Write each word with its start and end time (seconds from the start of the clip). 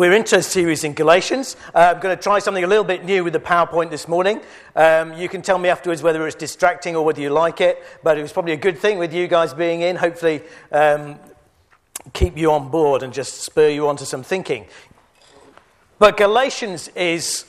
we're 0.00 0.14
into 0.14 0.38
a 0.38 0.42
series 0.42 0.82
in 0.82 0.94
Galatians. 0.94 1.56
Uh, 1.74 1.92
I'm 1.94 2.00
going 2.00 2.16
to 2.16 2.22
try 2.22 2.38
something 2.38 2.64
a 2.64 2.66
little 2.66 2.84
bit 2.84 3.04
new 3.04 3.22
with 3.22 3.34
the 3.34 3.38
PowerPoint 3.38 3.90
this 3.90 4.08
morning. 4.08 4.40
Um, 4.74 5.12
you 5.12 5.28
can 5.28 5.42
tell 5.42 5.58
me 5.58 5.68
afterwards 5.68 6.02
whether 6.02 6.26
it's 6.26 6.34
distracting 6.36 6.96
or 6.96 7.04
whether 7.04 7.20
you 7.20 7.28
like 7.28 7.60
it, 7.60 7.84
but 8.02 8.16
it 8.16 8.22
was 8.22 8.32
probably 8.32 8.54
a 8.54 8.56
good 8.56 8.78
thing 8.78 8.96
with 8.96 9.12
you 9.12 9.28
guys 9.28 9.52
being 9.52 9.82
in. 9.82 9.96
Hopefully, 9.96 10.40
um, 10.72 11.18
keep 12.14 12.38
you 12.38 12.50
on 12.50 12.70
board 12.70 13.02
and 13.02 13.12
just 13.12 13.42
spur 13.42 13.68
you 13.68 13.88
on 13.88 13.96
to 13.98 14.06
some 14.06 14.22
thinking. 14.22 14.64
But 15.98 16.16
Galatians 16.16 16.88
is 16.96 17.44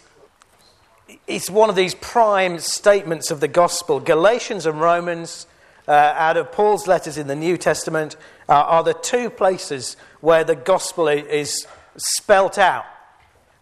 it's 1.28 1.50
one 1.50 1.70
of 1.70 1.78
these 1.78 1.96
prime 1.96 2.60
statements 2.60 3.32
of 3.32 3.40
the 3.40 3.48
gospel. 3.48 4.02
Galatians 4.02 4.66
and 4.66 4.82
Romans, 4.82 5.48
uh, 5.88 5.92
out 5.94 6.36
of 6.36 6.52
Paul's 6.52 6.86
letters 6.86 7.18
in 7.18 7.28
the 7.28 7.36
New 7.36 7.56
Testament, 7.56 8.18
uh, 8.50 8.56
are 8.56 8.84
the 8.84 8.94
two 8.94 9.30
places 9.30 9.96
where 10.20 10.44
the 10.44 10.56
gospel 10.56 11.08
is 11.08 11.66
spelt 11.98 12.58
out 12.58 12.86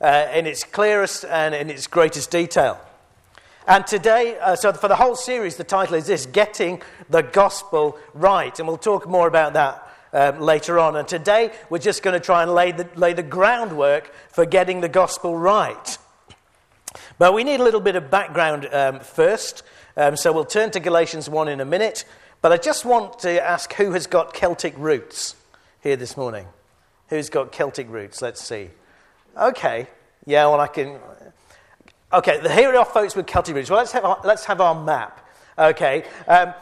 uh, 0.02 0.27
in 0.34 0.45
its 0.45 0.63
clearest 0.63 1.26
and 1.26 1.54
in 1.54 1.70
its 1.70 1.88
greatest 1.88 2.31
detail. 2.31 2.80
And 3.67 3.85
today, 3.85 4.38
uh, 4.40 4.55
so 4.55 4.73
for 4.73 4.88
the 4.88 4.95
whole 4.95 5.16
series, 5.16 5.55
the 5.58 5.63
title 5.63 5.95
is 5.95 6.08
this 6.08 6.26
Getting 6.26 6.81
the 7.09 7.21
Gospel 7.21 7.99
Right. 8.13 8.57
And 8.57 8.68
we'll 8.68 8.77
talk 8.77 9.07
more 9.07 9.27
about 9.27 9.54
that 9.54 9.88
um, 10.12 10.40
later 10.40 10.80
on. 10.80 10.95
And 10.95 11.07
today, 11.07 11.52
we're 11.70 11.77
just 11.77 12.02
going 12.02 12.20
to 12.20 12.20
try 12.20 12.41
and 12.41 12.54
lay 12.54 12.71
the, 12.71 12.88
lay 12.95 13.13
the 13.13 13.23
groundwork 13.23 14.12
for 14.30 14.46
getting 14.46 14.82
the 14.82 14.90
gospel 14.90 15.38
right. 15.38 15.98
But 17.20 17.34
we 17.34 17.43
need 17.43 17.59
a 17.59 17.63
little 17.63 17.80
bit 17.80 17.96
of 17.96 18.09
background 18.09 18.68
um, 18.71 19.02
first. 19.02 19.62
Um, 19.96 20.16
so 20.16 20.32
we'll 20.32 20.46
turn 20.46 20.71
to 20.71 20.80
Galatians 20.80 21.30
1 21.30 21.48
in 21.48 21.59
a 21.59 21.66
minute. 21.66 22.05
But 22.41 22.52
I 22.52 22.57
just 22.57 22.85
want 22.85 23.20
to 23.20 23.46
ask 23.46 23.73
who 23.73 23.91
has 23.91 24.07
got 24.07 24.34
Celtic 24.34 24.73
roots 24.77 25.35
here 25.82 25.96
this 25.96 26.18
morning? 26.18 26.48
Who's 27.09 27.30
got 27.30 27.52
Celtic 27.52 27.90
roots? 27.90 28.22
Let's 28.22 28.41
see. 28.41 28.70
Okay. 29.38 29.88
Yeah, 30.26 30.45
well, 30.48 30.59
I 30.59 30.68
can. 30.68 30.99
Okay, 32.12 32.40
here 32.54 32.76
are 32.76 32.85
folks 32.85 33.15
with 33.15 33.26
Celtic 33.26 33.55
roots. 33.55 33.70
Well, 33.70 33.79
let's 33.79 33.91
have 33.91 34.05
our, 34.05 34.20
let's 34.24 34.46
have 34.46 34.62
our 34.62 34.76
map. 34.76 35.27
Okay. 35.57 36.05
Um, 36.27 36.54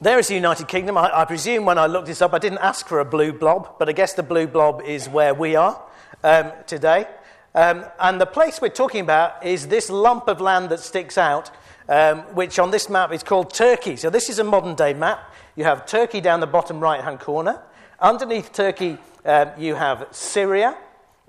there 0.00 0.18
is 0.18 0.28
the 0.28 0.34
United 0.34 0.68
Kingdom. 0.68 0.96
I, 0.96 1.10
I, 1.12 1.24
presume 1.24 1.64
when 1.64 1.78
I 1.78 1.86
looked 1.86 2.06
this 2.06 2.22
up, 2.22 2.32
I 2.32 2.38
didn't 2.38 2.58
ask 2.58 2.86
for 2.86 3.00
a 3.00 3.04
blue 3.04 3.32
blob, 3.32 3.78
but 3.78 3.88
I 3.88 3.92
guess 3.92 4.12
the 4.12 4.22
blue 4.22 4.46
blob 4.46 4.82
is 4.82 5.08
where 5.08 5.34
we 5.34 5.56
are 5.56 5.80
um, 6.22 6.52
today. 6.66 7.06
Um, 7.54 7.84
and 7.98 8.20
the 8.20 8.26
place 8.26 8.60
we're 8.60 8.68
talking 8.68 9.00
about 9.00 9.44
is 9.44 9.66
this 9.66 9.90
lump 9.90 10.28
of 10.28 10.40
land 10.40 10.68
that 10.68 10.80
sticks 10.80 11.18
out, 11.18 11.50
um, 11.88 12.20
which 12.34 12.58
on 12.60 12.70
this 12.70 12.88
map 12.88 13.12
is 13.12 13.24
called 13.24 13.52
Turkey. 13.52 13.96
So 13.96 14.10
this 14.10 14.30
is 14.30 14.38
a 14.38 14.44
modern 14.44 14.76
day 14.76 14.94
map. 14.94 15.34
You 15.56 15.64
have 15.64 15.86
Turkey 15.86 16.20
down 16.20 16.38
the 16.38 16.46
bottom 16.46 16.78
right 16.78 17.02
hand 17.02 17.18
corner. 17.18 17.60
Underneath 17.98 18.52
Turkey, 18.52 18.98
um, 19.28 19.50
you 19.58 19.74
have 19.74 20.08
Syria. 20.10 20.76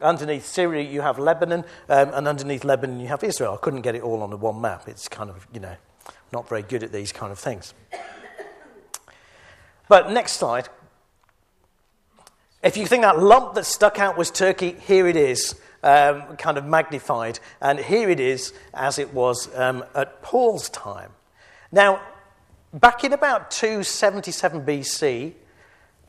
Underneath 0.02 0.46
Syria, 0.46 0.90
you 0.90 1.02
have 1.02 1.20
Lebanon. 1.20 1.66
Um, 1.90 2.12
and 2.14 2.28
underneath 2.28 2.64
Lebanon, 2.64 3.02
you 3.02 3.08
have 3.08 3.24
Israel. 3.24 3.54
I 3.54 3.58
couldn't 3.58 3.82
get 3.82 3.94
it 3.94 4.02
all 4.02 4.24
on 4.24 4.30
the 4.30 4.38
one 4.38 4.62
map. 4.62 4.88
It's 4.88 5.10
kind 5.10 5.30
of, 5.30 5.46
you 5.54 5.60
know, 5.60 5.76
not 6.32 6.48
very 6.48 6.62
good 6.62 6.82
at 6.82 6.94
these 6.94 7.12
kind 7.12 7.32
of 7.32 7.38
things. 7.38 7.74
But 9.90 10.12
next 10.12 10.34
slide. 10.34 10.70
If 12.64 12.78
you 12.78 12.86
think 12.86 13.04
that 13.04 13.20
lump 13.20 13.56
that 13.56 13.66
stuck 13.66 14.00
out 14.00 14.18
was 14.18 14.32
Turkey, 14.32 14.76
here 14.86 15.08
it 15.08 15.18
is, 15.18 15.60
um, 15.84 16.38
kind 16.38 16.58
of 16.58 16.66
magnified. 16.66 17.40
And 17.60 17.80
here 17.80 18.10
it 18.10 18.22
is 18.22 18.54
as 18.74 18.98
it 18.98 19.14
was 19.14 19.54
um, 19.56 19.84
at 19.94 20.22
Paul's 20.22 20.70
time. 20.70 21.12
Now, 21.72 22.02
back 22.74 23.04
in 23.04 23.12
about 23.12 23.52
277 23.52 24.66
BC, 24.66 25.34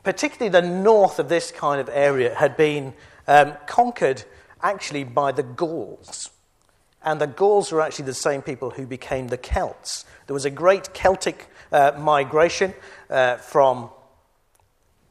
particularly 0.03 0.49
the 0.49 0.67
north 0.67 1.19
of 1.19 1.29
this 1.29 1.51
kind 1.51 1.79
of 1.79 1.89
area, 1.91 2.35
had 2.35 2.57
been 2.57 2.93
um, 3.27 3.53
conquered 3.67 4.23
actually 4.61 5.03
by 5.03 5.31
the 5.31 5.43
Gauls. 5.43 6.29
And 7.03 7.19
the 7.19 7.27
Gauls 7.27 7.71
were 7.71 7.81
actually 7.81 8.05
the 8.05 8.13
same 8.13 8.41
people 8.41 8.71
who 8.71 8.85
became 8.85 9.27
the 9.27 9.37
Celts. 9.37 10.05
There 10.27 10.33
was 10.33 10.45
a 10.45 10.51
great 10.51 10.93
Celtic 10.93 11.47
uh, 11.71 11.93
migration 11.97 12.73
uh, 13.09 13.37
from 13.37 13.89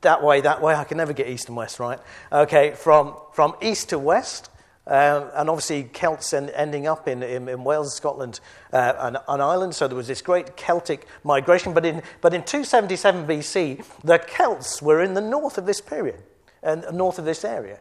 that 0.02 0.22
way, 0.22 0.40
that 0.40 0.62
way. 0.62 0.74
I 0.74 0.84
can 0.84 0.96
never 0.96 1.12
get 1.12 1.28
east 1.28 1.48
and 1.48 1.56
west 1.56 1.80
right. 1.80 1.98
Okay, 2.32 2.72
from, 2.72 3.16
from 3.32 3.54
east 3.60 3.90
to 3.90 3.98
west. 3.98 4.50
Um, 4.86 5.30
and 5.34 5.48
obviously, 5.48 5.84
Celts 5.84 6.32
en- 6.32 6.50
ending 6.50 6.86
up 6.86 7.06
in, 7.06 7.22
in, 7.22 7.48
in 7.48 7.64
Wales, 7.64 7.94
Scotland, 7.94 8.40
uh, 8.72 8.94
and, 8.98 9.18
and, 9.28 9.42
Ireland. 9.42 9.74
So 9.74 9.86
there 9.86 9.96
was 9.96 10.08
this 10.08 10.22
great 10.22 10.56
Celtic 10.56 11.06
migration. 11.22 11.74
But 11.74 11.86
in, 11.86 12.02
but 12.20 12.34
in 12.34 12.42
277 12.42 13.26
BC, 13.26 13.84
the 14.02 14.18
Celts 14.18 14.82
were 14.82 15.02
in 15.02 15.14
the 15.14 15.20
north 15.20 15.58
of 15.58 15.66
this 15.66 15.80
period, 15.80 16.22
and 16.62 16.84
north 16.92 17.18
of 17.18 17.24
this 17.24 17.44
area. 17.44 17.78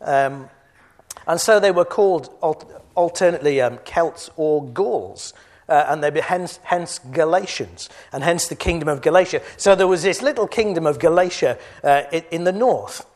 Um, 0.00 0.48
and 1.26 1.40
so 1.40 1.58
they 1.58 1.70
were 1.70 1.84
called 1.84 2.28
alternately 2.94 3.60
um, 3.60 3.78
Celts 3.84 4.30
or 4.36 4.64
Gauls. 4.64 5.32
Uh, 5.68 5.86
and 5.88 6.02
they 6.02 6.10
be 6.10 6.20
hence, 6.20 6.58
hence 6.64 6.98
Galatians, 7.12 7.88
and 8.12 8.24
hence 8.24 8.48
the 8.48 8.56
kingdom 8.56 8.88
of 8.88 9.02
Galatia. 9.02 9.40
So 9.56 9.76
there 9.76 9.86
was 9.86 10.02
this 10.02 10.20
little 10.20 10.48
kingdom 10.48 10.84
of 10.84 10.98
Galatia 10.98 11.58
uh, 11.84 12.02
in, 12.10 12.24
in 12.32 12.44
the 12.44 12.50
north. 12.50 13.06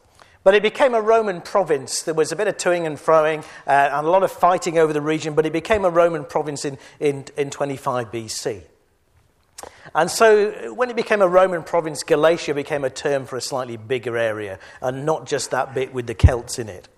But 0.45 0.55
it 0.55 0.63
became 0.63 0.95
a 0.95 1.01
Roman 1.01 1.41
province. 1.41 2.03
There 2.03 2.15
was 2.15 2.31
a 2.31 2.37
bit 2.37 2.47
of 2.47 2.59
toing 2.59 2.87
and 2.87 2.99
froing 2.99 3.43
uh, 3.67 3.71
and 3.71 4.07
a 4.07 4.11
lot 4.11 4.23
of 4.23 4.31
fighting 4.31 4.79
over 4.79 4.93
the 4.93 5.01
region, 5.01 5.35
but 5.35 5.47
it 5.47 5.55
became 5.55 5.87
a 5.87 5.91
Roman 5.91 6.25
province 6.25 6.67
in, 6.67 6.77
in, 7.01 7.25
in 7.37 7.49
25 7.49 8.13
BC. 8.13 8.63
And 9.95 10.11
so, 10.11 10.75
when 10.75 10.91
it 10.91 10.97
became 10.97 11.23
a 11.23 11.29
Roman 11.29 11.63
province, 11.63 12.03
Galatia 12.03 12.55
became 12.55 12.85
a 12.85 12.91
term 12.91 13.25
for 13.25 13.37
a 13.37 13.41
slightly 13.41 13.79
bigger 13.79 14.19
area, 14.19 14.59
and 14.83 15.07
not 15.07 15.27
just 15.27 15.53
that 15.53 15.75
bit 15.75 15.95
with 15.95 16.07
the 16.07 16.15
Celts 16.15 16.59
in 16.59 16.69
it. 16.69 16.89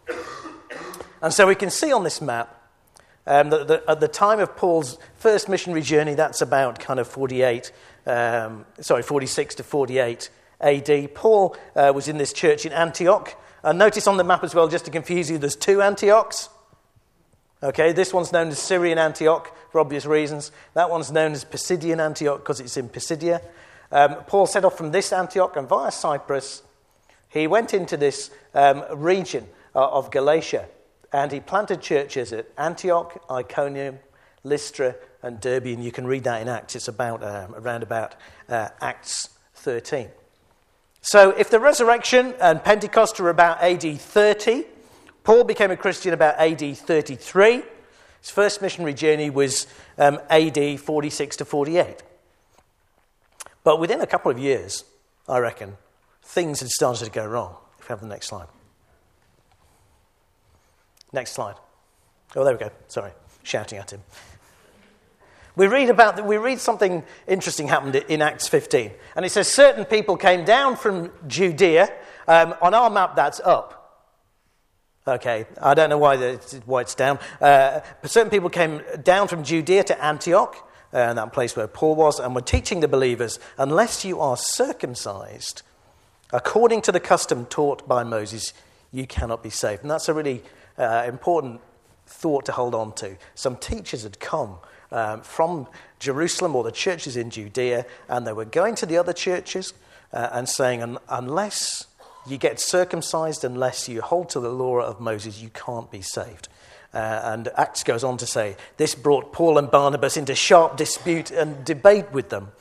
And 1.23 1.33
so, 1.33 1.47
we 1.47 1.55
can 1.55 1.71
see 1.71 1.93
on 1.93 2.03
this 2.03 2.21
map 2.21 2.69
um, 3.27 3.51
that, 3.51 3.85
at 3.87 4.01
the 4.01 4.09
time 4.09 4.41
of 4.41 4.57
Paul's 4.57 4.99
first 5.15 5.49
missionary 5.49 5.83
journey, 5.83 6.15
that's 6.15 6.41
about 6.41 6.81
kind 6.81 6.99
of 6.99 7.07
48, 7.07 7.71
um, 8.07 8.65
sorry, 8.81 9.03
46 9.03 9.57
to 9.57 9.63
48 9.63 10.31
AD. 10.61 11.15
Paul 11.15 11.57
uh, 11.75 11.93
was 11.95 12.09
in 12.09 12.19
this 12.19 12.33
church 12.33 12.67
in 12.67 12.73
Antioch. 12.73 13.37
And 13.63 13.79
notice 13.79 14.07
on 14.07 14.17
the 14.17 14.25
map 14.25 14.45
as 14.45 14.55
well, 14.55 14.69
just 14.69 14.85
to 14.85 14.91
confuse 14.91 15.31
you, 15.31 15.39
there's 15.39 15.57
two 15.57 15.83
Antiochs. 15.83 16.49
Okay, 17.63 17.93
this 17.93 18.13
one's 18.13 18.33
known 18.33 18.49
as 18.49 18.59
Syrian 18.59 18.99
Antioch 18.99 19.53
for 19.73 19.81
obvious 19.81 20.07
reasons. 20.07 20.53
That 20.75 20.91
one's 20.91 21.11
known 21.11 21.33
as 21.33 21.45
Pisidian 21.45 22.01
Antioch 22.01 22.39
because 22.39 22.61
it's 22.61 22.77
in 22.77 22.89
Pisidia. 22.89 23.41
Um, 23.91 24.17
Paul 24.27 24.47
set 24.47 24.65
off 24.65 24.77
from 24.77 24.93
this 24.93 25.13
Antioch 25.13 25.57
and 25.57 25.69
via 25.69 25.91
Cyprus, 25.91 26.63
he 27.29 27.47
went 27.47 27.75
into 27.75 27.97
this 27.97 28.31
um, 28.55 28.85
region 28.95 29.49
uh, 29.75 29.89
of 29.89 30.11
Galatia 30.11 30.69
and 31.13 31.31
he 31.33 31.41
planted 31.41 31.81
churches 31.81 32.33
at 32.33 32.47
Antioch, 32.59 33.23
Iconium, 33.31 33.99
Lystra, 34.45 34.97
and 35.23 35.41
Derbe. 35.41 35.67
And 35.67 35.85
you 35.85 35.93
can 35.93 36.07
read 36.07 36.25
that 36.25 36.43
in 36.43 36.49
Acts. 36.49 36.77
It's 36.77 36.89
about 36.89 37.23
um, 37.23 37.55
around 37.55 37.83
about 37.83 38.15
uh, 38.49 38.69
Acts 38.81 39.31
13. 39.55 40.09
So, 41.07 41.31
if 41.31 41.51
the 41.51 41.61
resurrection 41.61 42.35
and 42.41 42.65
Pentecost 42.65 43.21
are 43.21 43.29
about 43.29 43.63
AD 43.63 44.01
30, 44.01 44.65
Paul 45.23 45.45
became 45.45 45.71
a 45.71 45.77
Christian 45.77 46.13
about 46.13 46.35
AD 46.37 46.77
33. 46.77 47.63
His 48.21 48.31
first 48.31 48.61
missionary 48.61 48.93
journey 48.93 49.31
was 49.31 49.69
um, 49.99 50.19
AD 50.29 50.81
46 50.81 51.37
to 51.37 51.45
48. 51.45 52.03
But 53.63 53.79
within 53.79 54.01
a 54.01 54.07
couple 54.09 54.33
of 54.33 54.39
years, 54.41 54.83
I 55.29 55.39
reckon, 55.39 55.77
things 56.25 56.59
had 56.59 56.71
started 56.71 57.05
to 57.05 57.11
go 57.13 57.25
wrong. 57.25 57.55
If 57.79 57.89
we 57.89 57.93
have 57.93 58.01
the 58.01 58.09
next 58.09 58.27
slide. 58.27 58.49
Next 61.13 61.35
slide. 61.35 61.55
Oh, 62.35 62.43
there 62.43 62.55
we 62.55 62.59
go. 62.59 62.73
Sorry, 62.89 63.13
shouting 63.45 63.79
at 63.79 63.93
him. 63.93 64.03
We 65.57 65.69
read 65.69 65.89
about 65.89 66.25
we 66.27 66.37
read 66.37 66.61
something 66.61 67.03
interesting 67.27 67.67
happened 67.69 67.97
in 67.97 68.21
Acts 68.21 68.47
15, 68.47 68.93
and 69.17 69.25
it 69.25 69.31
says 69.31 69.49
certain 69.49 69.87
people 69.87 70.19
came 70.19 70.45
down 70.45 70.77
from 70.77 71.11
Judea. 71.27 71.91
Um, 72.29 72.55
on 72.61 72.75
our 72.75 72.91
map, 72.91 73.17
that's 73.17 73.41
up. 73.41 73.73
Okay, 75.09 75.47
I 75.63 75.75
don't 75.75 75.89
know 75.89 75.99
why, 75.99 76.35
why 76.67 76.81
it's 76.83 76.95
down. 76.95 77.19
Uh, 77.41 77.81
but 78.03 78.11
certain 78.11 78.29
people 78.29 78.51
came 78.51 78.83
down 79.03 79.29
from 79.29 79.45
Judea 79.45 79.85
to 79.85 80.05
Antioch, 80.05 80.57
uh, 80.93 81.15
that 81.15 81.33
place 81.33 81.57
where 81.57 81.69
Paul 81.69 81.95
was, 81.95 82.19
and 82.19 82.35
were 82.35 82.41
teaching 82.41 82.81
the 82.81 82.89
believers, 82.89 83.39
unless 83.57 84.05
you 84.05 84.21
are 84.21 84.37
circumcised 84.37 85.63
according 86.33 86.83
to 86.83 86.93
the 86.93 87.01
custom 87.01 87.47
taught 87.47 87.87
by 87.89 88.03
Moses, 88.03 88.53
you 88.93 89.07
cannot 89.07 89.43
be 89.43 89.51
saved. 89.51 89.83
And 89.83 89.91
that's 89.91 90.09
a 90.09 90.15
really 90.15 90.43
uh, 90.77 91.05
important 91.07 91.61
thought 92.07 92.45
to 92.47 92.53
hold 92.53 92.75
on 92.75 92.93
to. 92.95 93.17
Some 93.35 93.57
teachers 93.57 94.03
had 94.03 94.21
come 94.21 94.57
um, 94.93 95.21
from 95.23 95.67
Jerusalem 95.99 96.55
or 96.55 96.65
the 96.65 96.73
churches 96.73 97.17
in 97.17 97.31
Judea, 97.31 97.87
and 98.09 98.27
they 98.27 98.33
were 98.33 98.45
going 98.45 98.75
to 98.77 98.87
the 98.87 98.99
other 98.99 99.13
churches 99.13 99.75
uh, 100.13 100.29
and 100.33 100.49
saying, 100.49 100.97
unless 101.09 101.87
you 102.27 102.39
get 102.39 102.61
circumcised, 102.61 103.45
unless 103.45 103.89
you 103.89 104.01
hold 104.01 104.31
to 104.31 104.41
the 104.41 104.51
law 104.51 104.79
of 104.79 105.01
Moses, 105.01 105.41
you 105.41 105.51
can't 105.51 105.91
be 105.91 106.03
saved. 106.03 106.49
Uh, 106.93 107.21
and 107.25 107.49
Acts 107.57 107.85
goes 107.85 108.03
on 108.03 108.17
to 108.19 108.27
say, 108.27 108.57
this 108.77 108.95
brought 108.95 109.33
Paul 109.33 109.59
and 109.59 109.71
Barnabas 109.71 110.17
into 110.17 110.35
sharp 110.35 110.77
dispute 110.77 111.31
and 111.31 111.65
debate 111.65 112.11
with 112.13 112.31
them. 112.31 112.53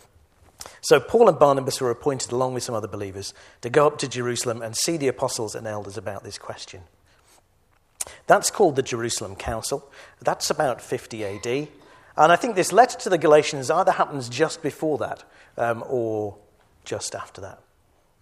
So 0.81 0.99
Paul 0.99 1.29
and 1.29 1.39
Barnabas 1.39 1.79
were 1.79 1.91
appointed, 1.91 2.31
along 2.31 2.53
with 2.53 2.63
some 2.63 2.75
other 2.75 2.87
believers, 2.87 3.33
to 3.61 3.69
go 3.69 3.87
up 3.87 3.97
to 3.99 4.07
Jerusalem 4.07 4.61
and 4.61 4.75
see 4.75 4.97
the 4.97 5.07
apostles 5.07 5.55
and 5.55 5.65
elders 5.65 5.97
about 5.97 6.23
this 6.23 6.37
question. 6.37 6.81
That's 8.27 8.51
called 8.51 8.75
the 8.75 8.83
Jerusalem 8.83 9.35
Council. 9.35 9.89
That's 10.21 10.49
about 10.49 10.81
50 10.81 11.23
AD. 11.25 11.67
And 12.17 12.31
I 12.31 12.35
think 12.35 12.55
this 12.55 12.71
letter 12.71 12.97
to 12.99 13.09
the 13.09 13.17
Galatians 13.17 13.69
either 13.69 13.91
happens 13.91 14.29
just 14.29 14.61
before 14.61 14.97
that 14.99 15.23
um, 15.57 15.83
or 15.87 16.37
just 16.85 17.13
after 17.13 17.41
that. 17.41 17.59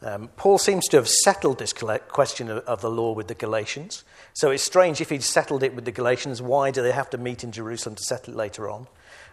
Um, 0.02 0.30
Paul 0.36 0.58
seems 0.58 0.88
to 0.90 0.98
have 0.98 1.08
settled 1.08 1.60
this 1.60 1.72
question 1.72 2.50
of, 2.50 2.58
of, 2.66 2.82
the 2.82 2.90
law 2.90 3.14
with 3.14 3.30
the 3.30 3.36
Galatians. 3.36 4.04
So 4.34 4.52
it's 4.52 4.64
strange 4.64 5.00
if 5.00 5.10
he'd 5.10 5.24
settled 5.24 5.64
it 5.64 5.74
with 5.76 5.86
the 5.86 5.94
Galatians, 5.94 6.42
why 6.42 6.72
do 6.72 6.84
they 6.84 6.92
have 6.92 7.10
to 7.12 7.18
meet 7.18 7.44
in 7.44 7.54
Jerusalem 7.54 7.96
to 7.96 8.04
settle 8.04 8.34
it 8.34 8.38
later 8.38 8.70
on? 8.70 8.88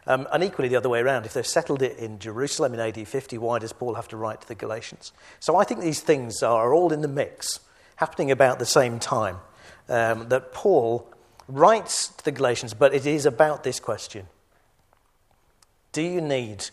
Um, 0.07 0.29
and 0.33 0.45
equally 0.45 0.69
the 0.69 0.77
other 0.77 0.89
way 0.89 1.01
around, 1.01 1.27
if 1.27 1.33
they've 1.33 1.47
settled 1.47 1.83
it 1.83 1.99
in 1.99 2.21
Jerusalem 2.21 2.73
in 2.75 2.81
AD 2.81 3.09
50, 3.09 3.37
why 3.39 3.59
does 3.59 3.73
Paul 3.73 3.95
have 3.95 4.07
to 4.09 4.17
write 4.17 4.43
to 4.43 4.49
the 4.49 4.55
Galatians? 4.55 5.13
So 5.41 5.57
I 5.57 5.65
think 5.65 5.81
these 5.81 6.01
things 6.01 6.41
are 6.43 6.73
all 6.73 6.93
in 6.93 7.01
the 7.01 7.09
mix, 7.09 7.61
happening 7.97 8.31
about 8.31 8.61
the 8.61 8.67
same 8.67 9.01
time. 9.01 9.39
Um, 9.89 10.29
that 10.29 10.53
Paul 10.53 11.13
writes 11.49 12.09
to 12.09 12.25
the 12.25 12.31
Galatians, 12.31 12.75
but 12.75 12.95
it 12.95 13.07
is 13.07 13.27
about 13.27 13.65
this 13.65 13.81
question 13.81 14.29
Do 15.93 16.03
you 16.03 16.21
need 16.21 16.71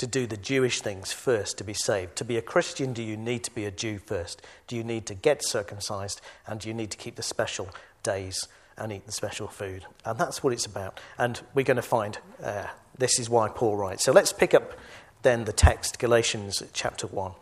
to 0.00 0.06
do 0.06 0.26
the 0.26 0.36
Jewish 0.38 0.80
things 0.80 1.12
first 1.12 1.58
to 1.58 1.64
be 1.64 1.74
saved. 1.74 2.16
To 2.16 2.24
be 2.24 2.38
a 2.38 2.42
Christian, 2.42 2.94
do 2.94 3.02
you 3.02 3.18
need 3.18 3.44
to 3.44 3.50
be 3.50 3.66
a 3.66 3.70
Jew 3.70 3.98
first? 3.98 4.40
Do 4.66 4.74
you 4.74 4.82
need 4.82 5.04
to 5.06 5.14
get 5.14 5.44
circumcised? 5.44 6.22
And 6.46 6.58
do 6.58 6.68
you 6.68 6.74
need 6.74 6.90
to 6.92 6.96
keep 6.96 7.16
the 7.16 7.22
special 7.22 7.68
days 8.02 8.48
and 8.78 8.90
eat 8.92 9.04
the 9.04 9.12
special 9.12 9.46
food? 9.46 9.84
And 10.06 10.18
that's 10.18 10.42
what 10.42 10.54
it's 10.54 10.64
about. 10.64 10.98
And 11.18 11.38
we're 11.52 11.66
going 11.66 11.76
to 11.76 11.82
find 11.82 12.16
uh, 12.42 12.68
this 12.96 13.18
is 13.18 13.28
why 13.28 13.50
Paul 13.50 13.76
writes. 13.76 14.02
So 14.02 14.10
let's 14.10 14.32
pick 14.32 14.54
up 14.54 14.72
then 15.20 15.44
the 15.44 15.52
text, 15.52 15.98
Galatians 15.98 16.62
chapter 16.72 17.06
1. 17.06 17.32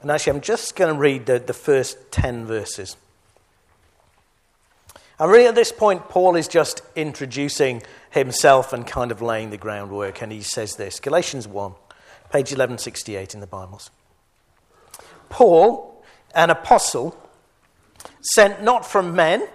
And 0.00 0.10
actually, 0.10 0.32
I'm 0.32 0.40
just 0.40 0.74
going 0.74 0.94
to 0.94 0.98
read 0.98 1.26
the, 1.26 1.38
the 1.38 1.52
first 1.52 2.10
10 2.12 2.46
verses. 2.46 2.96
And 5.22 5.30
really, 5.30 5.46
at 5.46 5.54
this 5.54 5.70
point, 5.70 6.08
Paul 6.08 6.34
is 6.34 6.48
just 6.48 6.82
introducing 6.96 7.84
himself 8.10 8.72
and 8.72 8.84
kind 8.84 9.12
of 9.12 9.22
laying 9.22 9.50
the 9.50 9.56
groundwork. 9.56 10.20
And 10.20 10.32
he 10.32 10.42
says 10.42 10.74
this 10.74 10.98
Galatians 10.98 11.46
1, 11.46 11.70
page 12.32 12.50
1168 12.50 13.32
in 13.32 13.38
the 13.38 13.46
Bibles. 13.46 13.92
Paul, 15.28 16.02
an 16.34 16.50
apostle, 16.50 17.16
sent 18.34 18.64
not 18.64 18.84
from 18.84 19.14
men, 19.14 19.46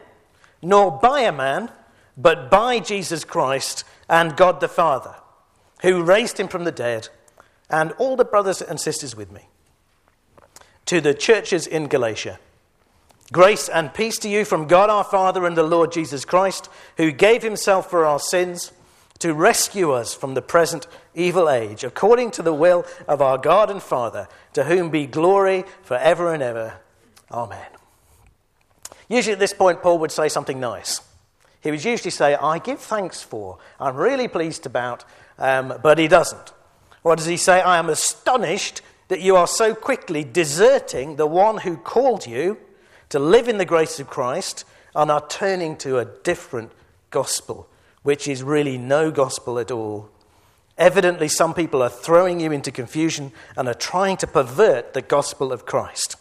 nor 0.61 0.89
by 0.89 1.19
a 1.23 1.33
man, 1.33 1.69
but 2.15 2.49
by 2.49 2.79
Jesus 2.79 3.25
Christ 3.25 3.83
and 4.07 4.37
God 4.37 4.61
the 4.61 4.69
Father, 4.69 5.15
who 5.81 6.01
raised 6.01 6.39
him 6.39 6.47
from 6.47 6.63
the 6.63 6.71
dead, 6.71 7.09
and 7.69 7.91
all 7.97 8.15
the 8.15 8.23
brothers 8.23 8.61
and 8.61 8.79
sisters 8.79 9.17
with 9.17 9.33
me. 9.33 9.49
To 10.85 11.01
the 11.01 11.13
churches 11.13 11.67
in 11.67 11.89
Galatia. 11.89 12.39
Grace 13.31 13.67
and 13.67 13.93
peace 13.93 14.17
to 14.19 14.29
you 14.29 14.45
from 14.45 14.67
God 14.67 14.89
our 14.89 15.03
Father 15.03 15.45
and 15.45 15.57
the 15.57 15.63
Lord 15.63 15.91
Jesus 15.91 16.23
Christ, 16.23 16.69
who 16.95 17.11
gave 17.11 17.43
himself 17.43 17.89
for 17.89 18.05
our 18.05 18.19
sins 18.19 18.71
to 19.19 19.33
rescue 19.33 19.91
us 19.91 20.13
from 20.13 20.33
the 20.33 20.41
present 20.41 20.87
evil 21.13 21.49
age, 21.49 21.83
according 21.83 22.31
to 22.31 22.41
the 22.41 22.53
will 22.53 22.85
of 23.05 23.21
our 23.21 23.37
God 23.37 23.69
and 23.69 23.83
Father, 23.83 24.29
to 24.53 24.63
whom 24.63 24.89
be 24.89 25.05
glory 25.05 25.65
forever 25.83 26.33
and 26.33 26.41
ever. 26.41 26.75
Amen. 27.29 27.65
Usually 29.09 29.33
at 29.33 29.39
this 29.39 29.53
point, 29.53 29.81
Paul 29.81 29.99
would 29.99 30.11
say 30.11 30.29
something 30.29 30.59
nice. 30.59 31.01
He 31.61 31.71
would 31.71 31.83
usually 31.83 32.11
say, 32.11 32.35
I 32.35 32.59
give 32.59 32.79
thanks 32.79 33.23
for, 33.23 33.57
I'm 33.77 33.97
really 33.97 34.29
pleased 34.29 34.65
about, 34.65 35.03
um, 35.37 35.79
but 35.83 35.97
he 35.97 36.07
doesn't. 36.07 36.53
What 37.01 37.17
does 37.17 37.27
he 37.27 37.37
say? 37.37 37.61
I 37.61 37.77
am 37.77 37.89
astonished 37.89 38.81
that 39.09 39.19
you 39.19 39.35
are 39.35 39.47
so 39.47 39.75
quickly 39.75 40.23
deserting 40.23 41.15
the 41.15 41.27
one 41.27 41.57
who 41.57 41.75
called 41.75 42.25
you 42.25 42.57
to 43.09 43.19
live 43.19 43.47
in 43.47 43.57
the 43.57 43.65
grace 43.65 43.99
of 43.99 44.09
Christ 44.09 44.65
and 44.95 45.11
are 45.11 45.25
turning 45.27 45.77
to 45.77 45.99
a 45.99 46.05
different 46.05 46.71
gospel, 47.09 47.67
which 48.03 48.27
is 48.27 48.43
really 48.43 48.77
no 48.77 49.11
gospel 49.11 49.59
at 49.59 49.71
all. 49.71 50.09
Evidently, 50.77 51.27
some 51.27 51.53
people 51.53 51.81
are 51.81 51.89
throwing 51.89 52.39
you 52.39 52.51
into 52.51 52.71
confusion 52.71 53.31
and 53.55 53.67
are 53.67 53.73
trying 53.73 54.17
to 54.17 54.27
pervert 54.27 54.93
the 54.93 55.01
gospel 55.01 55.51
of 55.51 55.65
Christ. 55.65 56.15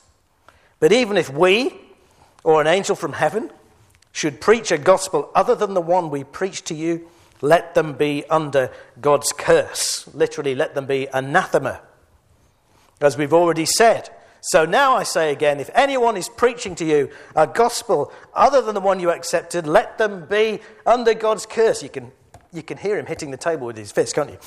But 0.81 0.93
even 0.93 1.17
if 1.17 1.31
we, 1.31 1.75
or 2.43 2.61
an 2.61 2.67
angel 2.67 2.97
from 2.97 3.15
heaven, 3.15 3.50
should 4.12 4.41
preach 4.41 4.71
a 4.73 4.79
gospel 4.79 5.31
other 5.35 5.55
than 5.55 5.75
the 5.75 5.81
one 5.81 6.09
we 6.09 6.25
preach 6.25 6.62
to 6.65 6.75
you, 6.75 7.06
let 7.43 7.75
them 7.75 7.93
be 7.93 8.25
under 8.31 8.71
God's 8.99 9.31
curse. 9.32 10.09
Literally, 10.15 10.55
let 10.55 10.75
them 10.75 10.87
be 10.87 11.06
anathema. 11.12 11.82
As 13.00 13.19
we've 13.19 13.35
already 13.35 13.67
said, 13.67 14.09
so 14.46 14.64
now 14.64 14.94
I 14.94 15.02
say 15.02 15.32
again 15.32 15.58
if 15.58 15.70
anyone 15.75 16.16
is 16.16 16.28
preaching 16.28 16.76
to 16.76 16.84
you 16.84 17.10
a 17.34 17.48
gospel 17.48 18.12
other 18.32 18.62
than 18.62 18.76
the 18.76 18.81
one 18.81 19.00
you 19.00 19.10
accepted, 19.10 19.66
let 19.66 19.98
them 19.98 20.26
be 20.26 20.60
under 20.87 21.14
God's 21.14 21.46
curse. 21.46 21.82
You 21.82 21.88
can, 21.88 22.12
you 22.52 22.62
can 22.62 22.78
hear 22.78 22.96
him 22.96 23.06
hitting 23.06 23.32
the 23.32 23.37
table 23.37 23.66
with 23.66 23.76
his 23.76 23.90
fist, 23.90 24.14
can't 24.14 24.31
you? 24.31 24.38